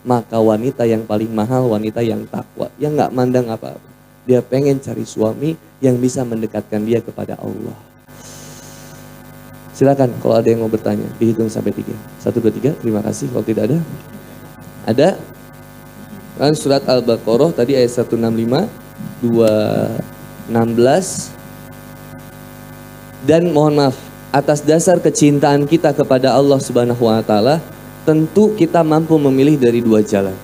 Maka 0.00 0.40
wanita 0.40 0.88
yang 0.88 1.04
paling 1.04 1.28
mahal 1.28 1.68
wanita 1.68 2.00
yang 2.00 2.24
takwa, 2.24 2.72
yang 2.80 2.96
nggak 2.96 3.12
mandang 3.12 3.52
apa-apa. 3.52 3.89
Dia 4.30 4.46
pengen 4.46 4.78
cari 4.78 5.02
suami 5.02 5.58
yang 5.82 5.98
bisa 5.98 6.22
mendekatkan 6.22 6.86
dia 6.86 7.02
kepada 7.02 7.34
Allah. 7.42 7.74
Silakan 9.74 10.14
kalau 10.22 10.38
ada 10.38 10.46
yang 10.46 10.62
mau 10.62 10.70
bertanya, 10.70 11.10
dihitung 11.18 11.50
sampai 11.50 11.74
tiga. 11.74 11.90
Satu, 12.22 12.38
dua, 12.38 12.54
tiga, 12.54 12.70
terima 12.78 13.02
kasih. 13.02 13.26
Kalau 13.34 13.42
tidak 13.42 13.74
ada, 13.74 13.82
ada. 14.86 15.18
Kan 16.38 16.54
surat 16.54 16.86
Al-Baqarah 16.86 17.58
tadi 17.58 17.74
ayat 17.74 17.90
165, 17.90 18.70
216. 19.26 21.34
Dan 23.26 23.50
mohon 23.50 23.82
maaf, 23.82 23.98
atas 24.30 24.62
dasar 24.62 25.02
kecintaan 25.02 25.66
kita 25.66 25.90
kepada 25.90 26.38
Allah 26.38 26.62
Subhanahu 26.62 27.02
wa 27.02 27.18
taala, 27.18 27.58
tentu 28.06 28.54
kita 28.54 28.86
mampu 28.86 29.18
memilih 29.18 29.58
dari 29.58 29.82
dua 29.82 30.06
jalan. 30.06 30.38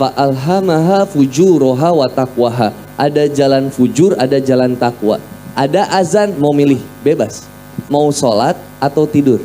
Fa'alhamaha 0.00 1.04
fujuroha 1.04 1.92
wa 1.92 2.08
taqwaha 2.08 2.81
ada 2.96 3.24
jalan 3.28 3.72
fujur, 3.72 4.12
ada 4.20 4.36
jalan 4.38 4.76
takwa. 4.76 5.16
Ada 5.52 5.84
azan 6.00 6.36
mau 6.40 6.52
milih, 6.56 6.80
bebas. 7.04 7.44
Mau 7.88 8.08
sholat 8.12 8.56
atau 8.80 9.04
tidur. 9.04 9.40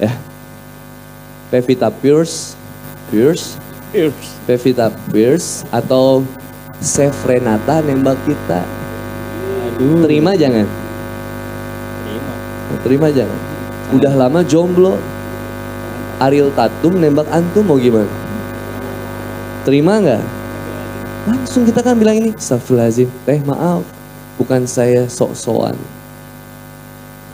Ya. 0.00 0.12
Pevita 1.48 1.88
Pierce, 1.88 2.56
Pierce, 3.08 3.56
Pierce. 3.92 4.36
Pevita 4.44 4.92
Pierce 5.08 5.64
atau 5.72 6.20
Chef 6.78 7.16
Renata 7.24 7.80
nembak 7.80 8.20
kita. 8.28 8.60
Aduh. 9.74 10.04
Terima 10.04 10.36
jangan? 10.36 10.68
Terima. 12.04 12.32
Terima 12.84 13.08
jangan? 13.08 13.40
Udah 13.96 14.12
lama 14.12 14.40
jomblo. 14.44 15.00
Ariel 16.18 16.50
Tatum 16.52 16.98
nembak 16.98 17.30
antum 17.30 17.64
mau 17.64 17.78
gimana? 17.78 18.10
Terima 19.64 20.00
nggak? 20.02 20.37
Langsung 21.28 21.68
kita 21.68 21.84
kan 21.84 21.92
bilang 21.92 22.16
ini, 22.16 22.32
Astagfirullahaladzim, 22.32 23.12
teh 23.28 23.36
maaf, 23.44 23.84
bukan 24.40 24.64
saya 24.64 25.04
sok-sokan. 25.04 25.76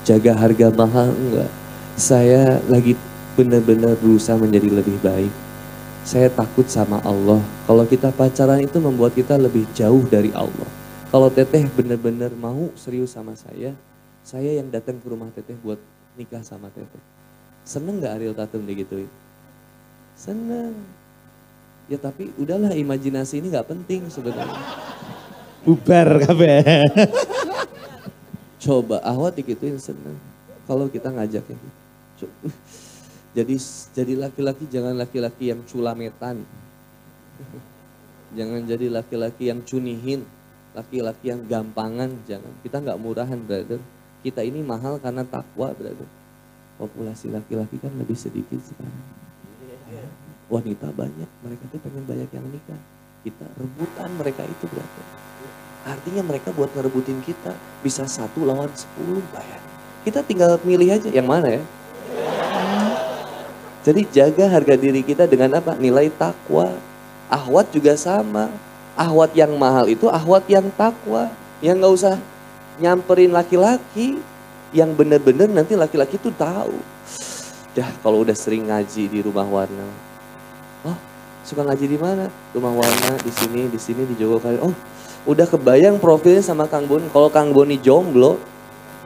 Jaga 0.03 0.35
harga 0.35 0.75
mahal, 0.75 1.15
enggak. 1.15 1.47
Saya 1.95 2.59
lagi 2.67 2.99
benar-benar 3.39 3.95
berusaha 4.03 4.35
menjadi 4.35 4.83
lebih 4.83 4.99
baik. 4.99 5.31
Saya 6.03 6.27
takut 6.27 6.67
sama 6.67 6.99
Allah. 7.07 7.39
Kalau 7.71 7.87
kita 7.87 8.11
pacaran 8.11 8.67
itu 8.67 8.83
membuat 8.83 9.15
kita 9.15 9.39
lebih 9.39 9.63
jauh 9.79 10.03
dari 10.11 10.35
Allah. 10.35 10.67
Kalau 11.15 11.31
teteh 11.31 11.63
benar-benar 11.71 12.35
mau 12.35 12.75
serius 12.75 13.15
sama 13.15 13.39
saya, 13.39 13.79
saya 14.27 14.59
yang 14.59 14.75
datang 14.75 14.99
ke 14.99 15.07
rumah 15.07 15.31
teteh 15.31 15.55
buat 15.63 15.79
nikah 16.19 16.43
sama 16.43 16.67
teteh. 16.75 17.03
Seneng 17.63 18.03
gak 18.03 18.19
Ariel 18.19 18.35
Tatum 18.35 18.67
digituin? 18.67 19.07
Seneng. 20.19 21.04
Ya 21.85 22.01
tapi 22.01 22.33
udahlah 22.41 22.73
imajinasi 22.73 23.45
ini 23.45 23.53
nggak 23.53 23.69
penting 23.69 24.09
sebenarnya. 24.09 24.57
Bubar 25.65 26.17
kabe. 26.25 26.65
Coba 28.65 29.05
awat 29.05 29.37
dikituin 29.37 29.77
seneng. 29.77 30.17
Kalau 30.65 30.89
kita 30.89 31.13
ngajak 31.13 31.45
ya. 31.45 31.59
Jadi 33.37 33.57
jadi 33.93 34.13
laki-laki 34.17 34.65
jangan 34.73 34.97
laki-laki 34.97 35.53
yang 35.53 35.61
culametan. 35.69 36.41
Jangan 38.33 38.61
jadi 38.65 38.89
laki-laki 38.89 39.53
yang 39.53 39.61
cunihin. 39.61 40.25
Laki-laki 40.73 41.37
yang 41.37 41.45
gampangan 41.45 42.17
jangan. 42.25 42.53
Kita 42.65 42.81
nggak 42.81 42.97
murahan 42.97 43.41
brother. 43.45 43.81
Kita 44.25 44.41
ini 44.41 44.65
mahal 44.65 44.97
karena 45.05 45.21
takwa 45.29 45.77
brother. 45.77 46.09
Populasi 46.81 47.29
laki-laki 47.29 47.77
kan 47.77 47.93
lebih 47.93 48.17
sedikit 48.17 48.59
sekarang 48.65 49.24
wanita 50.53 50.93
banyak, 50.93 51.29
mereka 51.41 51.65
tuh 51.73 51.81
pengen 51.81 52.05
banyak 52.05 52.31
yang 52.33 52.47
nikah. 52.53 52.81
Kita 53.25 53.47
rebutan 53.57 54.11
mereka 54.21 54.45
itu 54.45 54.65
berarti. 54.69 55.03
Artinya 55.85 56.23
mereka 56.25 56.53
buat 56.53 56.73
ngerebutin 56.73 57.21
kita 57.25 57.53
bisa 57.81 58.05
satu 58.05 58.45
lawan 58.45 58.69
sepuluh 58.73 59.25
bayar. 59.33 59.61
Kita 60.05 60.21
tinggal 60.21 60.61
milih 60.61 61.01
aja 61.01 61.09
yang 61.09 61.25
mana 61.25 61.61
ya. 61.61 61.63
Jadi 63.85 64.01
jaga 64.13 64.49
harga 64.49 64.77
diri 64.81 65.05
kita 65.05 65.29
dengan 65.29 65.61
apa? 65.61 65.77
Nilai 65.77 66.09
takwa. 66.13 66.73
Ahwat 67.29 67.73
juga 67.73 67.97
sama. 67.97 68.49
Ahwat 68.97 69.37
yang 69.37 69.53
mahal 69.57 69.89
itu 69.89 70.09
ahwat 70.09 70.45
yang 70.49 70.69
takwa. 70.77 71.29
Yang 71.61 71.77
nggak 71.81 71.95
usah 72.01 72.17
nyamperin 72.81 73.33
laki-laki. 73.33 74.21
Yang 74.73 74.91
bener-bener 74.97 75.49
nanti 75.53 75.77
laki-laki 75.77 76.17
itu 76.17 76.33
tahu. 76.33 76.77
Dah 77.77 77.89
kalau 78.01 78.25
udah 78.25 78.37
sering 78.37 78.69
ngaji 78.73 79.05
di 79.09 79.21
rumah 79.21 79.45
warna 79.45 80.14
suka 81.45 81.63
ngaji 81.63 81.87
di 81.87 81.99
mana? 82.01 82.27
Rumah 82.57 82.73
warna 82.73 83.13
di 83.21 83.31
sini, 83.31 83.69
di 83.69 83.79
sini 83.79 84.03
di 84.09 84.17
Jogokarian. 84.17 84.65
Oh, 84.65 84.75
udah 85.29 85.45
kebayang 85.45 86.01
profilnya 86.01 86.41
sama 86.41 86.65
Kang 86.67 86.89
Boni. 86.89 87.07
Kalau 87.13 87.29
Kang 87.29 87.53
Boni 87.53 87.77
jomblo, 87.79 88.41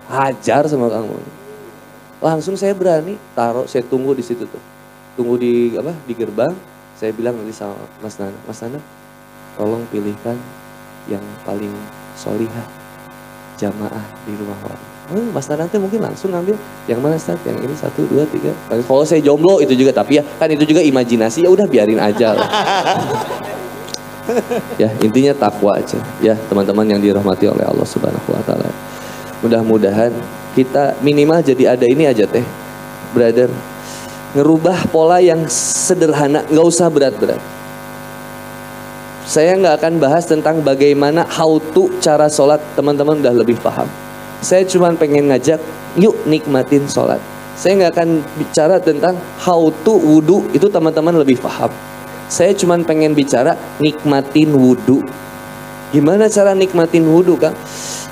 hajar 0.06 0.64
sama 0.70 0.86
Kang 0.88 1.10
Boni. 1.10 1.30
Langsung 2.18 2.58
saya 2.58 2.74
berani 2.74 3.18
taruh, 3.34 3.66
saya 3.66 3.82
tunggu 3.86 4.14
di 4.14 4.22
situ 4.22 4.46
tuh. 4.46 4.62
Tunggu 5.18 5.38
di 5.38 5.74
apa? 5.74 5.94
Di 6.06 6.14
gerbang. 6.14 6.54
Saya 6.98 7.14
bilang 7.14 7.38
nanti 7.38 7.54
sama 7.54 7.78
Mas 8.02 8.18
Nana, 8.18 8.34
Mas 8.42 8.58
Nana, 8.58 8.82
tolong 9.54 9.86
pilihkan 9.86 10.34
yang 11.06 11.22
paling 11.46 11.70
solihah 12.18 12.66
jamaah 13.54 14.02
di 14.26 14.34
rumah 14.34 14.58
warna. 14.66 14.97
Oh, 15.08 15.24
Mas 15.32 15.48
nanti 15.48 15.80
mungkin 15.80 16.04
langsung 16.04 16.36
ngambil 16.36 16.52
yang 16.84 17.00
mana 17.00 17.16
Ustaz? 17.16 17.40
Yang 17.48 17.64
ini 17.64 17.74
satu, 17.80 18.04
dua, 18.12 18.28
tiga. 18.28 18.52
Kalau 18.68 19.04
saya 19.08 19.24
jomblo 19.24 19.56
itu 19.56 19.72
juga 19.72 19.96
tapi 19.96 20.20
ya 20.20 20.22
kan 20.36 20.52
itu 20.52 20.68
juga 20.68 20.84
imajinasi 20.84 21.44
ya 21.44 21.48
udah 21.48 21.64
biarin 21.64 21.96
aja 21.96 22.36
lah. 22.36 22.44
ya 24.82 24.92
intinya 25.00 25.32
takwa 25.32 25.80
aja 25.80 25.96
ya 26.20 26.36
teman-teman 26.52 26.84
yang 26.84 27.00
dirahmati 27.00 27.48
oleh 27.48 27.64
Allah 27.64 27.88
Subhanahu 27.88 28.28
Wa 28.28 28.44
Taala. 28.44 28.68
Mudah-mudahan 29.40 30.12
kita 30.52 31.00
minimal 31.00 31.40
jadi 31.40 31.72
ada 31.72 31.88
ini 31.88 32.04
aja 32.04 32.28
teh, 32.28 32.44
brother. 33.16 33.48
Ngerubah 34.36 34.92
pola 34.92 35.24
yang 35.24 35.48
sederhana, 35.48 36.44
nggak 36.52 36.66
usah 36.68 36.92
berat-berat. 36.92 37.40
Saya 39.24 39.56
nggak 39.56 39.80
akan 39.80 39.92
bahas 39.96 40.28
tentang 40.28 40.60
bagaimana 40.60 41.24
how 41.24 41.56
to 41.72 41.88
cara 42.04 42.28
sholat, 42.28 42.60
teman-teman 42.76 43.24
udah 43.24 43.32
lebih 43.32 43.56
paham. 43.56 43.88
Saya 44.38 44.62
cuma 44.62 44.94
pengen 44.94 45.30
ngajak, 45.30 45.58
yuk 45.98 46.14
nikmatin 46.24 46.86
sholat. 46.86 47.18
Saya 47.58 47.74
nggak 47.74 47.92
akan 47.98 48.10
bicara 48.38 48.78
tentang 48.78 49.18
how 49.42 49.66
to 49.82 49.98
wudhu, 49.98 50.46
itu 50.54 50.70
teman-teman 50.70 51.10
lebih 51.18 51.42
paham. 51.42 51.74
Saya 52.30 52.54
cuma 52.54 52.78
pengen 52.86 53.18
bicara 53.18 53.58
nikmatin 53.82 54.54
wudhu. 54.54 55.02
Gimana 55.90 56.30
cara 56.30 56.54
nikmatin 56.54 57.02
wudhu 57.08 57.34
kan? 57.34 57.50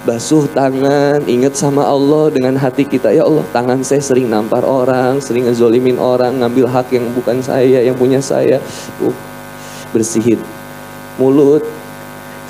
Basuh 0.03 0.51
tangan, 0.51 1.23
ingat 1.27 1.55
sama 1.55 1.87
Allah 1.87 2.31
dengan 2.31 2.59
hati 2.59 2.87
kita. 2.87 3.15
Ya 3.15 3.27
Allah, 3.27 3.47
tangan 3.55 3.83
saya 3.87 4.03
sering 4.03 4.27
nampar 4.27 4.67
orang, 4.67 5.23
sering 5.23 5.47
ngezolimin 5.47 5.99
orang, 5.99 6.43
ngambil 6.43 6.67
hak 6.67 6.95
yang 6.95 7.07
bukan 7.15 7.39
saya, 7.43 7.83
yang 7.83 7.95
punya 7.95 8.19
saya. 8.19 8.59
Uh, 8.99 9.15
bersihin 9.95 10.43
mulut, 11.17 11.63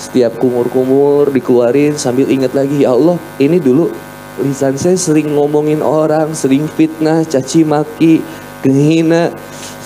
setiap 0.07 0.39
kumur-kumur 0.39 1.35
dikeluarin 1.35 1.99
sambil 1.99 2.31
ingat 2.31 2.55
lagi 2.55 2.87
ya 2.87 2.95
Allah 2.95 3.19
ini 3.43 3.59
dulu 3.59 3.91
lisan 4.39 4.79
saya 4.79 4.95
sering 4.95 5.35
ngomongin 5.35 5.83
orang 5.83 6.31
sering 6.31 6.71
fitnah 6.71 7.27
caci 7.27 7.67
maki 7.67 8.23
menghina 8.63 9.35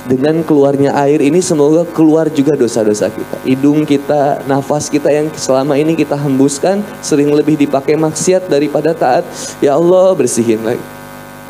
dengan 0.09 0.41
keluarnya 0.41 0.97
air 0.97 1.21
ini 1.21 1.45
semoga 1.45 1.85
keluar 1.93 2.33
juga 2.33 2.57
dosa-dosa 2.57 3.13
kita 3.13 3.37
hidung 3.45 3.85
kita 3.85 4.41
nafas 4.49 4.89
kita 4.89 5.13
yang 5.13 5.29
selama 5.37 5.77
ini 5.77 5.93
kita 5.93 6.17
hembuskan 6.17 6.81
sering 7.05 7.29
lebih 7.33 7.61
dipakai 7.61 8.01
maksiat 8.01 8.49
daripada 8.49 8.97
taat 8.97 9.25
ya 9.61 9.77
Allah 9.77 10.17
bersihin 10.17 10.65
lagi 10.65 10.85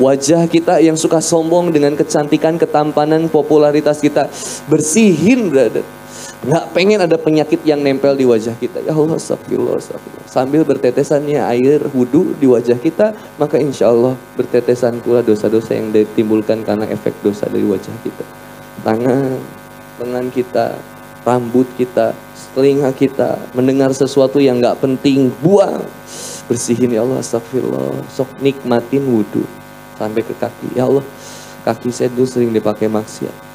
Wajah 0.01 0.49
kita 0.49 0.81
yang 0.81 0.97
suka 0.97 1.21
sombong 1.21 1.69
dengan 1.69 1.93
kecantikan, 1.93 2.57
ketampanan, 2.57 3.29
popularitas 3.29 4.01
kita. 4.01 4.33
Bersihin, 4.65 5.53
brother. 5.53 5.85
Nggak 6.41 6.73
pengen 6.73 7.05
ada 7.05 7.21
penyakit 7.21 7.61
yang 7.61 7.85
nempel 7.85 8.17
di 8.17 8.25
wajah 8.25 8.57
kita. 8.57 8.81
Ya 8.81 8.97
Allah, 8.97 9.13
astagfirullah, 9.13 9.77
astagfirullah. 9.77 10.25
Sambil 10.25 10.65
bertetesannya 10.65 11.37
air 11.37 11.85
wudhu 11.93 12.33
di 12.33 12.49
wajah 12.49 12.81
kita, 12.81 13.13
maka 13.37 13.61
insya 13.61 13.93
Allah 13.93 14.17
bertetesan 14.33 15.05
pula 15.05 15.21
dosa-dosa 15.21 15.77
yang 15.77 15.93
ditimbulkan 15.93 16.65
karena 16.65 16.89
efek 16.89 17.13
dosa 17.21 17.45
dari 17.45 17.61
wajah 17.61 17.93
kita. 18.01 18.25
Tangan, 18.81 19.37
lengan 20.01 20.27
kita, 20.33 20.81
rambut 21.21 21.69
kita, 21.77 22.17
telinga 22.57 22.89
kita, 22.89 23.37
mendengar 23.53 23.93
sesuatu 23.93 24.41
yang 24.41 24.57
nggak 24.57 24.81
penting, 24.81 25.29
buang. 25.45 25.85
Bersihin 26.49 26.89
ya 26.89 27.05
Allah, 27.05 27.21
astagfirullah. 27.21 28.01
Sok 28.09 28.41
nikmatin 28.41 29.05
wudhu 29.05 29.45
sampai 30.01 30.25
ke 30.25 30.33
kaki. 30.33 30.73
Ya 30.73 30.89
Allah, 30.89 31.05
kaki 31.69 31.93
saya 31.93 32.09
dulu 32.09 32.25
sering 32.25 32.49
dipakai 32.49 32.89
maksiat 32.89 33.50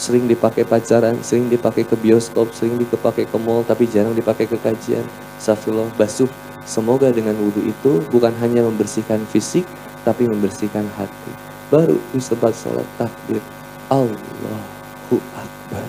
sering 0.00 0.24
dipakai 0.24 0.64
pacaran, 0.64 1.20
sering 1.20 1.52
dipakai 1.52 1.84
ke 1.84 1.92
bioskop, 1.92 2.48
sering 2.56 2.80
dipakai 2.80 3.28
ke 3.28 3.36
mall, 3.36 3.60
tapi 3.60 3.84
jarang 3.84 4.16
dipakai 4.16 4.48
ke 4.48 4.56
kajian. 4.56 5.04
Safillah 5.36 5.92
basuh. 6.00 6.32
Semoga 6.64 7.12
dengan 7.12 7.36
wudhu 7.36 7.68
itu 7.68 8.00
bukan 8.08 8.32
hanya 8.40 8.64
membersihkan 8.64 9.20
fisik, 9.28 9.68
tapi 10.08 10.24
membersihkan 10.24 10.88
hati. 10.96 11.32
Baru 11.68 12.00
di 12.16 12.20
tempat 12.24 12.56
sholat 12.56 12.88
takbir. 12.96 13.44
Allahu 13.92 15.20
Akbar. 15.36 15.84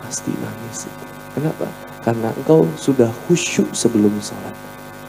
Pasti 0.00 0.32
nangis 0.40 0.88
itu. 0.88 1.04
Kenapa? 1.36 1.66
Karena 2.00 2.32
engkau 2.32 2.64
sudah 2.80 3.10
khusyuk 3.28 3.68
sebelum 3.76 4.12
sholat. 4.24 4.56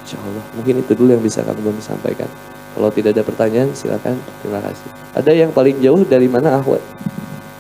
Insya 0.04 0.20
Allah. 0.20 0.46
Mungkin 0.60 0.84
itu 0.84 0.92
dulu 0.98 1.16
yang 1.16 1.24
bisa 1.24 1.46
kami 1.46 1.62
sampaikan. 1.80 2.28
Kalau 2.76 2.92
tidak 2.92 3.16
ada 3.16 3.24
pertanyaan 3.24 3.72
silakan. 3.72 4.20
Terima 4.44 4.60
kasih. 4.60 4.92
Ada 5.16 5.32
yang 5.32 5.56
paling 5.56 5.80
jauh 5.80 6.04
dari 6.04 6.28
mana 6.28 6.60
Ahwat? 6.60 6.84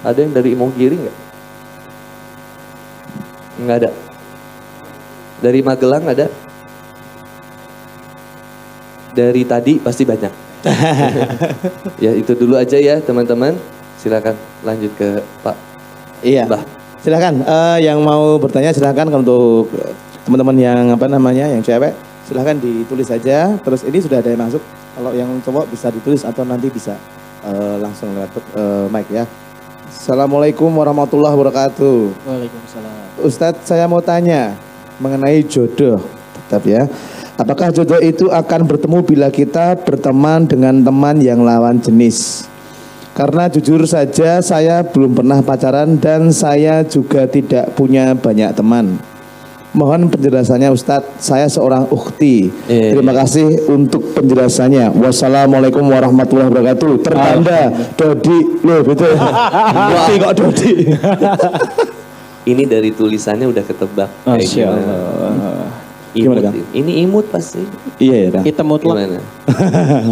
Ada 0.03 0.27
yang 0.27 0.36
dari 0.36 0.51
Imogiri 0.51 1.00
nggak? 1.00 1.17
Nggak 3.63 3.77
ada. 3.79 3.91
Dari 5.39 5.60
Magelang 5.63 6.03
ada? 6.03 6.27
Dari 9.15 9.41
tadi 9.48 9.79
pasti 9.79 10.03
banyak. 10.03 10.34
ya 12.03 12.12
itu 12.12 12.36
dulu 12.36 12.60
aja 12.60 12.75
ya 12.75 13.00
teman-teman. 13.00 13.55
Silakan 13.95 14.36
lanjut 14.67 14.91
ke 15.00 15.24
Pak. 15.39 15.55
Iya. 16.27 16.43
Mbah. 16.43 16.63
Silakan. 17.00 17.39
Uh, 17.48 17.79
yang 17.79 18.03
mau 18.03 18.36
bertanya 18.36 18.75
silakan 18.75 19.15
untuk 19.15 19.72
teman-teman 20.27 20.60
yang 20.60 20.91
apa 20.91 21.07
namanya 21.07 21.48
yang 21.48 21.63
cewek 21.63 21.95
silahkan 22.25 22.58
ditulis 22.58 23.08
saja. 23.08 23.55
Terus 23.62 23.86
ini 23.86 24.01
sudah 24.01 24.20
ada 24.20 24.29
yang 24.34 24.41
masuk. 24.41 24.62
Kalau 24.96 25.12
yang 25.13 25.29
cowok 25.46 25.70
bisa 25.70 25.88
ditulis 25.94 26.25
atau 26.25 26.44
nanti 26.44 26.67
bisa 26.74 26.98
uh, 27.46 27.77
langsung 27.79 28.12
lewat 28.17 28.32
uh, 28.58 28.86
mic 28.89 29.08
ya. 29.13 29.24
Assalamualaikum 29.86 30.67
warahmatullahi 30.74 31.38
wabarakatuh. 31.38 31.98
Waalaikumsalam. 32.25 33.24
Ustadz 33.24 33.70
saya 33.70 33.86
mau 33.86 34.01
tanya 34.01 34.58
mengenai 35.00 35.46
jodoh 35.46 36.01
tetap 36.36 36.65
ya. 36.65 36.89
Apakah 37.36 37.72
jodoh 37.75 38.00
itu 38.00 38.32
akan 38.32 38.63
bertemu 38.63 39.00
bila 39.03 39.27
kita 39.27 39.75
berteman 39.75 40.48
dengan 40.48 40.79
teman 40.79 41.20
yang 41.20 41.44
lawan 41.44 41.84
jenis? 41.84 42.48
Karena 43.15 43.48
jujur 43.48 43.84
saja 43.88 44.44
saya 44.44 44.84
belum 44.84 45.15
pernah 45.15 45.39
pacaran 45.39 45.96
dan 46.00 46.36
saya 46.36 46.84
juga 46.84 47.27
tidak 47.27 47.72
punya 47.75 48.12
banyak 48.12 48.51
teman. 48.55 49.00
Mohon 49.75 50.08
penjelasannya 50.08 50.72
Ustadz, 50.72 51.20
saya 51.20 51.51
seorang 51.51 51.91
ukti. 51.91 52.48
Iya, 52.72 52.96
Terima 52.96 53.12
kasih 53.12 53.67
untuk 53.67 54.15
penjelasannya. 54.15 54.96
Wassalamualaikum 54.96 55.84
warahmatullahi 55.84 56.48
wabarakatuh. 56.48 57.03
Tertanda 57.03 57.75
Dodi, 58.00 58.39
loh 58.63 58.79
betul. 58.88 59.12
Ukti 59.91 60.13
kok 60.15 60.34
Dodi. 60.39 60.74
Ini 62.55 62.63
dari 62.63 62.96
tulisannya 62.96 63.51
udah 63.51 63.63
ketebak. 63.67 64.10
Masya 64.24 64.64
Allah. 64.64 65.68
Imut. 66.16 66.40
Gimana, 66.40 66.55
Ini 66.72 66.92
imut 67.03 67.27
pasti. 67.27 67.59
Iya 68.00 68.31
ya. 68.31 68.40
Kita 68.40 68.64
mutlak. 68.64 68.96
Gimana? 68.96 69.20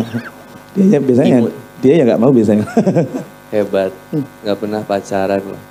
dia 0.76 1.00
biasanya 1.00 1.40
imut. 1.40 1.54
dia 1.80 1.94
ya 1.96 2.04
nggak 2.04 2.20
mau 2.20 2.36
biasanya. 2.36 2.68
Hebat. 3.48 3.96
Nggak 4.44 4.58
pernah 4.60 4.82
pacaran 4.84 5.40
loh. 5.40 5.62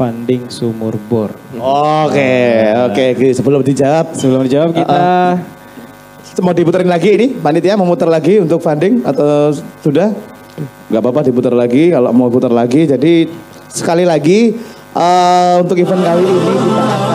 Funding 0.00 0.48
sumur 0.48 0.96
bor. 0.96 1.28
Oke, 1.60 2.32
oke. 2.72 3.04
Okay. 3.20 3.30
Sebelum 3.36 3.60
dijawab, 3.60 4.16
sebelum 4.16 4.48
dijawab 4.48 4.72
kita 4.72 4.96
uh, 4.96 5.36
uh, 5.36 6.40
mau 6.40 6.56
diputerin 6.56 6.88
lagi 6.88 7.20
ini, 7.20 7.36
panitia 7.36 7.76
mau 7.76 7.84
muter 7.84 8.08
lagi 8.08 8.40
untuk 8.40 8.64
funding 8.64 9.04
atau 9.04 9.52
sudah? 9.84 10.08
Gak 10.88 11.00
apa-apa 11.04 11.28
diputar 11.28 11.52
lagi 11.52 11.92
kalau 11.92 12.16
mau 12.16 12.32
putar 12.32 12.48
lagi. 12.48 12.88
Jadi 12.88 13.28
sekali 13.68 14.08
lagi 14.08 14.56
uh, 14.96 15.60
untuk 15.60 15.76
event 15.76 16.00
kali 16.00 16.24
ini 16.24 16.40
kita 16.40 17.09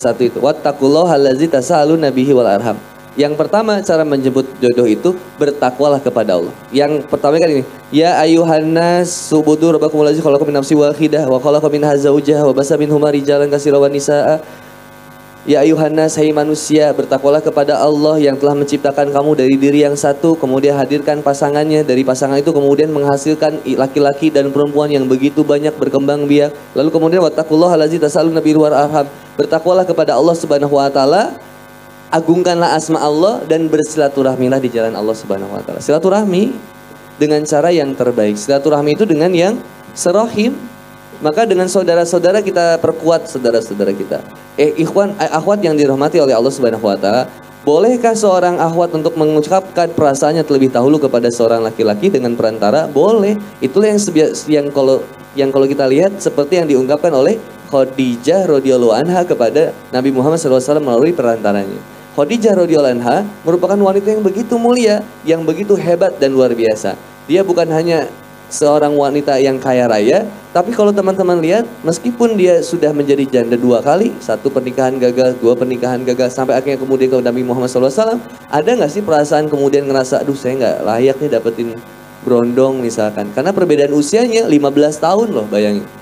Satu 0.00 0.24
itu. 0.24 0.40
Wattaqullaha 0.40 1.12
allazi 1.12 1.44
tasa'alu 1.44 2.00
nabihi 2.00 2.32
wal 2.32 2.48
arham. 2.48 2.72
Yang 3.20 3.36
pertama 3.36 3.84
cara 3.84 4.00
menjemput 4.00 4.48
jodoh 4.56 4.88
itu 4.88 5.12
bertakwalah 5.36 6.00
kepada 6.00 6.40
Allah. 6.40 6.56
Yang 6.72 7.04
pertama 7.04 7.36
kan 7.36 7.52
ini, 7.52 7.68
ya 7.92 8.16
ayuhannas 8.16 9.12
subudu 9.12 9.76
rabbakum 9.76 10.00
allazi 10.00 10.24
khalaqakum 10.24 10.48
min 10.48 10.56
nafsin 10.56 10.80
wahidah 10.80 11.28
wa 11.28 11.36
khalaqa 11.36 11.68
minha 11.68 11.92
zawjaha 11.92 12.48
wa 12.48 12.56
basa 12.56 12.80
minhuma 12.80 13.12
rijalan 13.12 13.52
katsiran 13.52 13.76
wa 13.76 13.92
nisaa 13.92 14.40
Ya 15.48 15.64
ayuhannas 15.64 16.20
hai 16.20 16.36
manusia 16.36 16.92
bertakwalah 16.92 17.40
kepada 17.40 17.80
Allah 17.80 18.20
yang 18.20 18.36
telah 18.36 18.52
menciptakan 18.52 19.08
kamu 19.08 19.30
dari 19.32 19.56
diri 19.56 19.88
yang 19.88 19.96
satu 19.96 20.36
kemudian 20.36 20.76
hadirkan 20.76 21.24
pasangannya 21.24 21.80
dari 21.80 22.04
pasangan 22.04 22.36
itu 22.36 22.52
kemudian 22.52 22.92
menghasilkan 22.92 23.64
laki-laki 23.64 24.28
dan 24.28 24.52
perempuan 24.52 24.92
yang 24.92 25.08
begitu 25.08 25.40
banyak 25.40 25.72
berkembang 25.80 26.28
biak 26.28 26.52
lalu 26.76 26.92
kemudian 26.92 27.24
wattaqullah 27.24 27.72
allazi 27.72 27.96
tasalun 27.96 28.36
nabi 28.36 28.52
luar 28.52 28.76
arham 28.76 29.08
bertakwalah 29.40 29.88
kepada 29.88 30.12
Allah 30.20 30.36
Subhanahu 30.36 30.76
wa 30.76 30.92
taala 30.92 31.32
agungkanlah 32.12 32.76
asma 32.76 33.00
Allah 33.00 33.40
dan 33.48 33.72
bersilaturahmilah 33.72 34.60
di 34.60 34.68
jalan 34.68 34.92
Allah 34.92 35.16
Subhanahu 35.16 35.56
wa 35.56 35.64
taala 35.64 35.80
silaturahmi 35.80 36.52
dengan 37.16 37.40
cara 37.48 37.72
yang 37.72 37.96
terbaik 37.96 38.36
silaturahmi 38.36 39.00
itu 39.00 39.08
dengan 39.08 39.32
yang 39.32 39.56
serohim 39.96 40.52
maka 41.20 41.44
dengan 41.44 41.68
saudara-saudara 41.68 42.40
kita 42.40 42.80
perkuat 42.80 43.28
saudara-saudara 43.28 43.92
kita. 43.92 44.24
Eh 44.56 44.72
ikhwan, 44.80 45.12
eh, 45.20 45.28
akhwat 45.28 45.60
yang 45.60 45.76
dirahmati 45.76 46.16
oleh 46.16 46.32
Allah 46.32 46.48
Subhanahu 46.48 46.80
wa 46.80 46.96
taala, 46.96 47.28
bolehkah 47.60 48.16
seorang 48.16 48.56
akhwat 48.56 48.96
untuk 48.96 49.20
mengucapkan 49.20 49.92
perasaannya 49.92 50.40
terlebih 50.48 50.72
dahulu 50.72 50.96
kepada 50.96 51.28
seorang 51.28 51.60
laki-laki 51.60 52.08
dengan 52.08 52.32
perantara? 52.40 52.88
Boleh. 52.88 53.36
Itulah 53.60 53.92
yang 53.92 54.00
yang 54.48 54.66
kalau 54.72 55.04
yang 55.36 55.52
kalau 55.52 55.68
kita 55.68 55.84
lihat 55.84 56.16
seperti 56.16 56.56
yang 56.56 56.66
diungkapkan 56.66 57.12
oleh 57.12 57.36
Khadijah 57.70 58.50
radhiyallahu 58.50 58.90
anha 58.90 59.22
kepada 59.22 59.70
Nabi 59.94 60.10
Muhammad 60.10 60.42
SAW 60.42 60.82
melalui 60.82 61.14
perantaranya. 61.14 61.78
Khadijah 62.18 62.58
radhiyallahu 62.58 62.98
anha 62.98 63.22
merupakan 63.46 63.78
wanita 63.78 64.10
yang 64.10 64.26
begitu 64.26 64.58
mulia, 64.58 65.06
yang 65.22 65.46
begitu 65.46 65.78
hebat 65.78 66.18
dan 66.18 66.34
luar 66.34 66.50
biasa. 66.50 66.98
Dia 67.30 67.46
bukan 67.46 67.70
hanya 67.70 68.10
seorang 68.50 68.90
wanita 68.98 69.38
yang 69.38 69.62
kaya 69.62 69.86
raya, 69.86 70.26
tapi 70.50 70.74
kalau 70.74 70.90
teman-teman 70.90 71.38
lihat, 71.38 71.62
meskipun 71.86 72.34
dia 72.34 72.58
sudah 72.58 72.90
menjadi 72.90 73.22
janda 73.38 73.54
dua 73.54 73.78
kali, 73.78 74.10
satu 74.18 74.50
pernikahan 74.50 74.98
gagal, 74.98 75.38
dua 75.38 75.54
pernikahan 75.54 76.02
gagal, 76.02 76.34
sampai 76.34 76.58
akhirnya 76.58 76.82
kemudian 76.82 77.06
ke 77.06 77.22
Nabi 77.22 77.46
Muhammad 77.46 77.70
SAW, 77.70 78.18
ada 78.50 78.70
nggak 78.74 78.90
sih 78.90 79.06
perasaan 79.06 79.46
kemudian 79.46 79.86
ngerasa, 79.86 80.26
aduh 80.26 80.34
saya 80.34 80.58
nggak 80.58 80.76
layak 80.82 81.16
nih 81.22 81.30
dapetin 81.30 81.78
Brondong 82.20 82.84
misalkan. 82.84 83.32
Karena 83.32 83.54
perbedaan 83.54 83.94
usianya 83.96 84.44
15 84.44 84.98
tahun 85.00 85.28
loh 85.32 85.46
bayangin. 85.48 85.99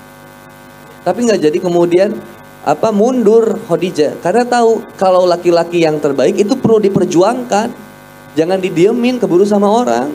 Tapi 1.09 1.25
nggak 1.25 1.41
jadi 1.41 1.57
kemudian 1.57 2.13
apa 2.61 2.93
mundur 2.93 3.57
Khadijah 3.65 4.21
karena 4.21 4.45
tahu 4.45 4.85
kalau 4.93 5.25
laki-laki 5.25 5.81
yang 5.81 5.97
terbaik 5.97 6.37
itu 6.37 6.53
perlu 6.53 6.77
diperjuangkan. 6.77 7.89
Jangan 8.37 8.61
didiemin 8.61 9.17
keburu 9.17 9.41
sama 9.41 9.65
orang. 9.65 10.13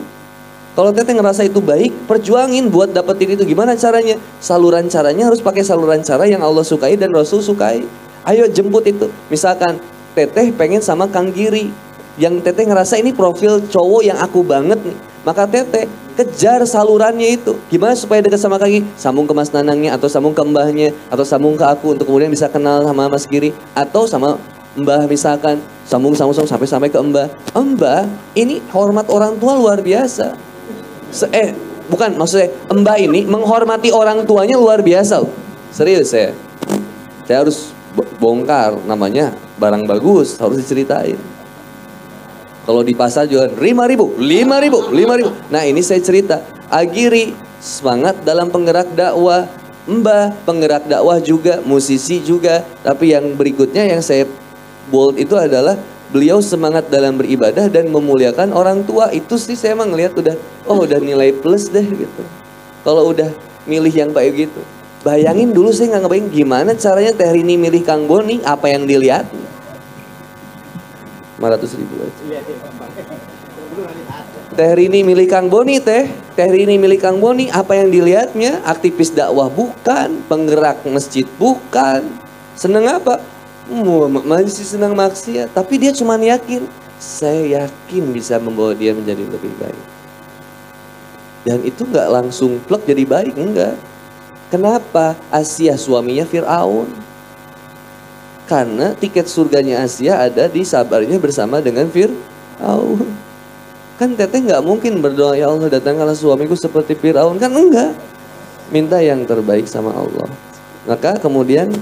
Kalau 0.71 0.95
teteh 0.95 1.11
ngerasa 1.11 1.43
itu 1.43 1.59
baik, 1.59 2.07
perjuangin 2.07 2.71
buat 2.71 2.95
dapetin 2.95 3.35
itu. 3.35 3.43
Gimana 3.43 3.75
caranya? 3.75 4.15
Saluran 4.39 4.87
caranya 4.87 5.27
harus 5.27 5.43
pakai 5.43 5.67
saluran 5.67 5.99
cara 5.99 6.31
yang 6.31 6.39
Allah 6.39 6.63
sukai 6.63 6.95
dan 6.95 7.11
Rasul 7.11 7.43
sukai. 7.43 7.83
Ayo 8.23 8.47
jemput 8.47 8.87
itu. 8.87 9.11
Misalkan 9.27 9.83
teteh 10.15 10.55
pengen 10.55 10.79
sama 10.79 11.11
Kang 11.11 11.35
Giri. 11.35 11.75
Yang 12.15 12.39
teteh 12.47 12.63
ngerasa 12.63 12.95
ini 12.95 13.11
profil 13.11 13.67
cowok 13.67 14.01
yang 14.07 14.15
aku 14.15 14.47
banget 14.47 14.79
nih. 14.79 14.95
Maka 15.27 15.43
teteh 15.43 15.91
kejar 16.15 16.63
salurannya 16.63 17.35
itu. 17.35 17.59
Gimana 17.67 17.93
supaya 17.93 18.23
dekat 18.23 18.39
sama 18.39 18.55
Giri? 18.57 18.81
Sambung 18.95 19.27
ke 19.27 19.33
Mas 19.35 19.51
Nanangnya 19.51 19.93
atau 19.93 20.07
sambung 20.07 20.31
ke 20.31 20.41
mbahnya 20.41 20.95
atau 21.11 21.27
sambung 21.27 21.59
ke 21.59 21.65
aku 21.67 21.93
untuk 21.93 22.07
kemudian 22.07 22.31
bisa 22.31 22.47
kenal 22.47 22.81
sama 22.87 23.11
Mas 23.11 23.27
Giri 23.27 23.51
atau 23.75 24.07
sama 24.07 24.39
Mbah 24.75 25.07
misalkan 25.07 25.63
sambung 25.87 26.11
sambung 26.11 26.35
sambung 26.35 26.51
sampai 26.51 26.67
sampai 26.67 26.89
ke 26.91 26.99
Mbah. 26.99 27.27
Mbah 27.55 28.03
ini 28.35 28.59
hormat 28.75 29.07
orang 29.07 29.39
tua 29.39 29.55
luar 29.55 29.79
biasa. 29.79 30.35
Se- 31.15 31.31
eh 31.31 31.55
bukan 31.87 32.19
maksudnya 32.19 32.51
Mbah 32.71 32.97
ini 32.99 33.23
menghormati 33.23 33.91
orang 33.95 34.27
tuanya 34.27 34.59
luar 34.59 34.83
biasa. 34.83 35.23
Serius 35.71 36.11
saya. 36.11 36.35
Saya 37.23 37.47
harus 37.47 37.71
bo- 37.95 38.07
bongkar 38.19 38.75
namanya 38.83 39.31
barang 39.55 39.87
bagus 39.87 40.35
harus 40.39 40.59
diceritain. 40.59 41.34
Kalau 42.65 42.81
di 42.81 42.97
pasar 42.97 43.29
jual 43.29 43.53
lima 43.61 43.85
ribu, 43.85 44.17
lima 44.17 44.57
ribu, 44.57 44.89
lima 44.89 45.13
ribu. 45.13 45.29
Nah 45.53 45.61
ini 45.61 45.85
saya 45.85 46.01
cerita. 46.01 46.41
Agiri 46.65 47.37
semangat 47.61 48.25
dalam 48.25 48.49
penggerak 48.49 48.89
dakwah. 48.97 49.45
Mbah 49.85 50.33
penggerak 50.49 50.89
dakwah 50.89 51.21
juga, 51.21 51.61
musisi 51.61 52.25
juga. 52.25 52.65
Tapi 52.81 53.13
yang 53.13 53.37
berikutnya 53.37 53.85
yang 53.85 54.01
saya 54.01 54.25
bold 54.89 55.21
itu 55.21 55.37
adalah 55.37 55.77
beliau 56.09 56.41
semangat 56.41 56.89
dalam 56.89 57.21
beribadah 57.21 57.69
dan 57.69 57.93
memuliakan 57.93 58.49
orang 58.49 58.81
tua. 58.81 59.13
Itu 59.13 59.37
sih 59.37 59.53
saya 59.53 59.77
emang 59.77 59.93
ngeliat 59.93 60.17
udah, 60.17 60.33
oh 60.65 60.89
udah 60.89 60.97
nilai 60.97 61.37
plus 61.37 61.69
deh 61.69 61.85
gitu. 61.85 62.21
Kalau 62.81 63.13
udah 63.13 63.29
milih 63.69 63.93
yang 63.93 64.09
baik 64.09 64.49
gitu. 64.49 64.61
Bayangin 65.05 65.53
dulu 65.53 65.69
saya 65.69 65.93
nggak 65.93 66.01
ngebayang 66.09 66.29
gimana 66.33 66.71
caranya 66.73 67.13
Teh 67.13 67.29
Rini 67.29 67.61
milih 67.61 67.85
Kang 67.85 68.09
Boni, 68.09 68.41
apa 68.41 68.73
yang 68.73 68.89
dilihat? 68.89 69.29
500 71.35 71.79
ribu 71.79 71.93
aja. 71.99 72.21
Teh 74.55 74.71
Rini 74.71 75.03
milih 75.03 75.27
Kang 75.27 75.51
Boni 75.51 75.83
teh, 75.83 76.07
Teh 76.37 76.47
Rini 76.47 76.79
milih 76.79 76.95
Kang 76.95 77.19
Boni, 77.19 77.51
apa 77.51 77.75
yang 77.75 77.91
dilihatnya? 77.91 78.63
Aktivis 78.63 79.11
dakwah 79.11 79.51
bukan, 79.51 80.23
penggerak 80.31 80.79
masjid 80.87 81.27
bukan. 81.35 82.07
Seneng 82.55 82.87
apa? 82.87 83.19
Masih 84.23 84.63
senang 84.63 84.95
maksiat, 84.95 85.51
tapi 85.51 85.75
dia 85.75 85.91
cuma 85.91 86.15
yakin, 86.15 86.63
saya 86.95 87.65
yakin 87.65 88.15
bisa 88.15 88.39
membawa 88.39 88.71
dia 88.71 88.95
menjadi 88.95 89.27
lebih 89.27 89.51
baik. 89.59 89.83
Dan 91.43 91.59
itu 91.67 91.83
nggak 91.83 92.09
langsung 92.09 92.61
plek 92.63 92.87
jadi 92.87 93.03
baik, 93.03 93.35
enggak. 93.35 93.75
Kenapa? 94.53 95.19
Asia 95.33 95.75
suaminya 95.75 96.23
Fir'aun. 96.23 96.87
Karena 98.45 98.93
tiket 98.93 99.25
surganya 99.25 99.81
Asia 99.81 100.21
ada 100.21 100.45
di 100.45 100.61
sabarnya 100.61 101.17
bersama 101.17 101.57
dengan 101.61 101.89
Fir'aun. 101.89 103.09
Kan 103.97 104.13
teteh 104.13 104.43
nggak 104.43 104.61
mungkin 104.61 105.01
berdoa 105.01 105.33
ya 105.33 105.49
Allah 105.49 105.71
datangkanlah 105.71 106.13
suamiku 106.13 106.53
seperti 106.53 106.93
Fir'aun 106.93 107.41
kan 107.41 107.49
enggak. 107.49 107.97
Minta 108.69 109.01
yang 109.01 109.25
terbaik 109.25 109.65
sama 109.65 109.93
Allah. 109.97 110.29
Maka 110.85 111.17
kemudian 111.17 111.73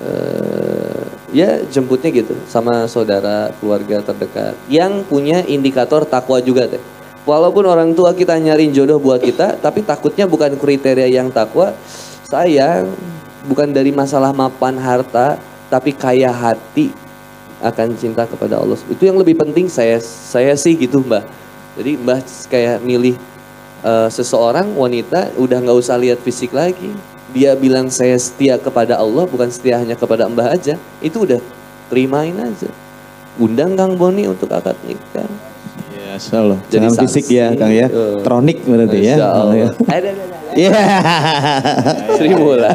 eh, 0.00 1.04
ya 1.36 1.60
jemputnya 1.68 2.08
gitu 2.08 2.32
sama 2.48 2.88
saudara 2.88 3.52
keluarga 3.60 4.00
terdekat 4.00 4.56
yang 4.72 5.04
punya 5.04 5.44
indikator 5.44 6.08
takwa 6.08 6.40
juga 6.40 6.64
teh. 6.64 6.80
Walaupun 7.26 7.66
orang 7.66 7.90
tua 7.92 8.14
kita 8.14 8.38
nyariin 8.38 8.70
jodoh 8.70 9.02
buat 9.02 9.18
kita, 9.18 9.58
tapi 9.58 9.82
takutnya 9.82 10.30
bukan 10.30 10.54
kriteria 10.54 11.10
yang 11.10 11.28
takwa. 11.34 11.74
Sayang, 12.30 12.94
bukan 13.46 13.70
dari 13.70 13.94
masalah 13.94 14.34
mapan 14.34 14.76
harta, 14.76 15.38
tapi 15.70 15.94
kaya 15.94 16.30
hati 16.30 16.90
akan 17.62 17.96
cinta 17.96 18.28
kepada 18.28 18.60
Allah. 18.60 18.76
Itu 18.90 19.08
yang 19.08 19.16
lebih 19.16 19.38
penting 19.38 19.70
saya 19.70 19.98
saya 20.02 20.52
sih 20.58 20.76
gitu 20.76 21.00
mbak. 21.00 21.24
Jadi 21.78 21.96
mbak 21.96 22.20
kayak 22.52 22.84
milih 22.84 23.16
eh, 23.82 24.08
seseorang 24.12 24.76
wanita 24.76 25.32
udah 25.40 25.58
nggak 25.62 25.78
usah 25.78 25.96
lihat 25.96 26.20
fisik 26.20 26.52
lagi. 26.52 26.92
Dia 27.34 27.58
bilang 27.58 27.90
saya 27.90 28.16
setia 28.16 28.56
kepada 28.56 28.96
Allah 28.96 29.26
bukan 29.26 29.50
setia 29.50 29.80
hanya 29.80 29.96
kepada 29.96 30.28
mbah 30.28 30.52
aja. 30.52 30.76
Itu 31.00 31.24
udah 31.24 31.40
terimain 31.88 32.36
aja. 32.36 32.70
Undang 33.36 33.76
Kang 33.76 34.00
Boni 34.00 34.24
untuk 34.24 34.48
akad 34.48 34.76
nikah. 34.84 35.28
Ya, 36.16 36.38
Allah. 36.40 36.58
Jadi 36.72 36.74
Jangan 36.80 36.92
fisik 37.04 37.24
ya, 37.28 37.46
Kang 37.52 37.72
ya. 37.72 37.86
Eh. 37.92 38.16
Tronik 38.24 38.58
berarti 38.64 38.98
ya. 39.04 39.14
Masya 39.16 39.28
Allah. 39.28 39.54
Ya. 39.54 39.68
Ada. 39.84 40.10
Iya. 40.56 40.72
Seribu 42.16 42.56
lah. 42.56 42.72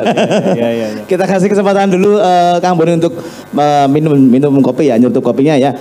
Iya. 0.54 0.88
Kita 1.10 1.26
kasih 1.26 1.50
kesempatan 1.50 1.90
dulu 1.90 2.22
eh, 2.22 2.56
Kang 2.62 2.78
Boni 2.78 3.02
untuk 3.02 3.18
eh, 3.58 3.88
minum 3.90 4.14
minum 4.14 4.54
kopi 4.62 4.94
ya, 4.94 5.02
nyetup 5.02 5.26
kopinya 5.26 5.58
ya. 5.58 5.74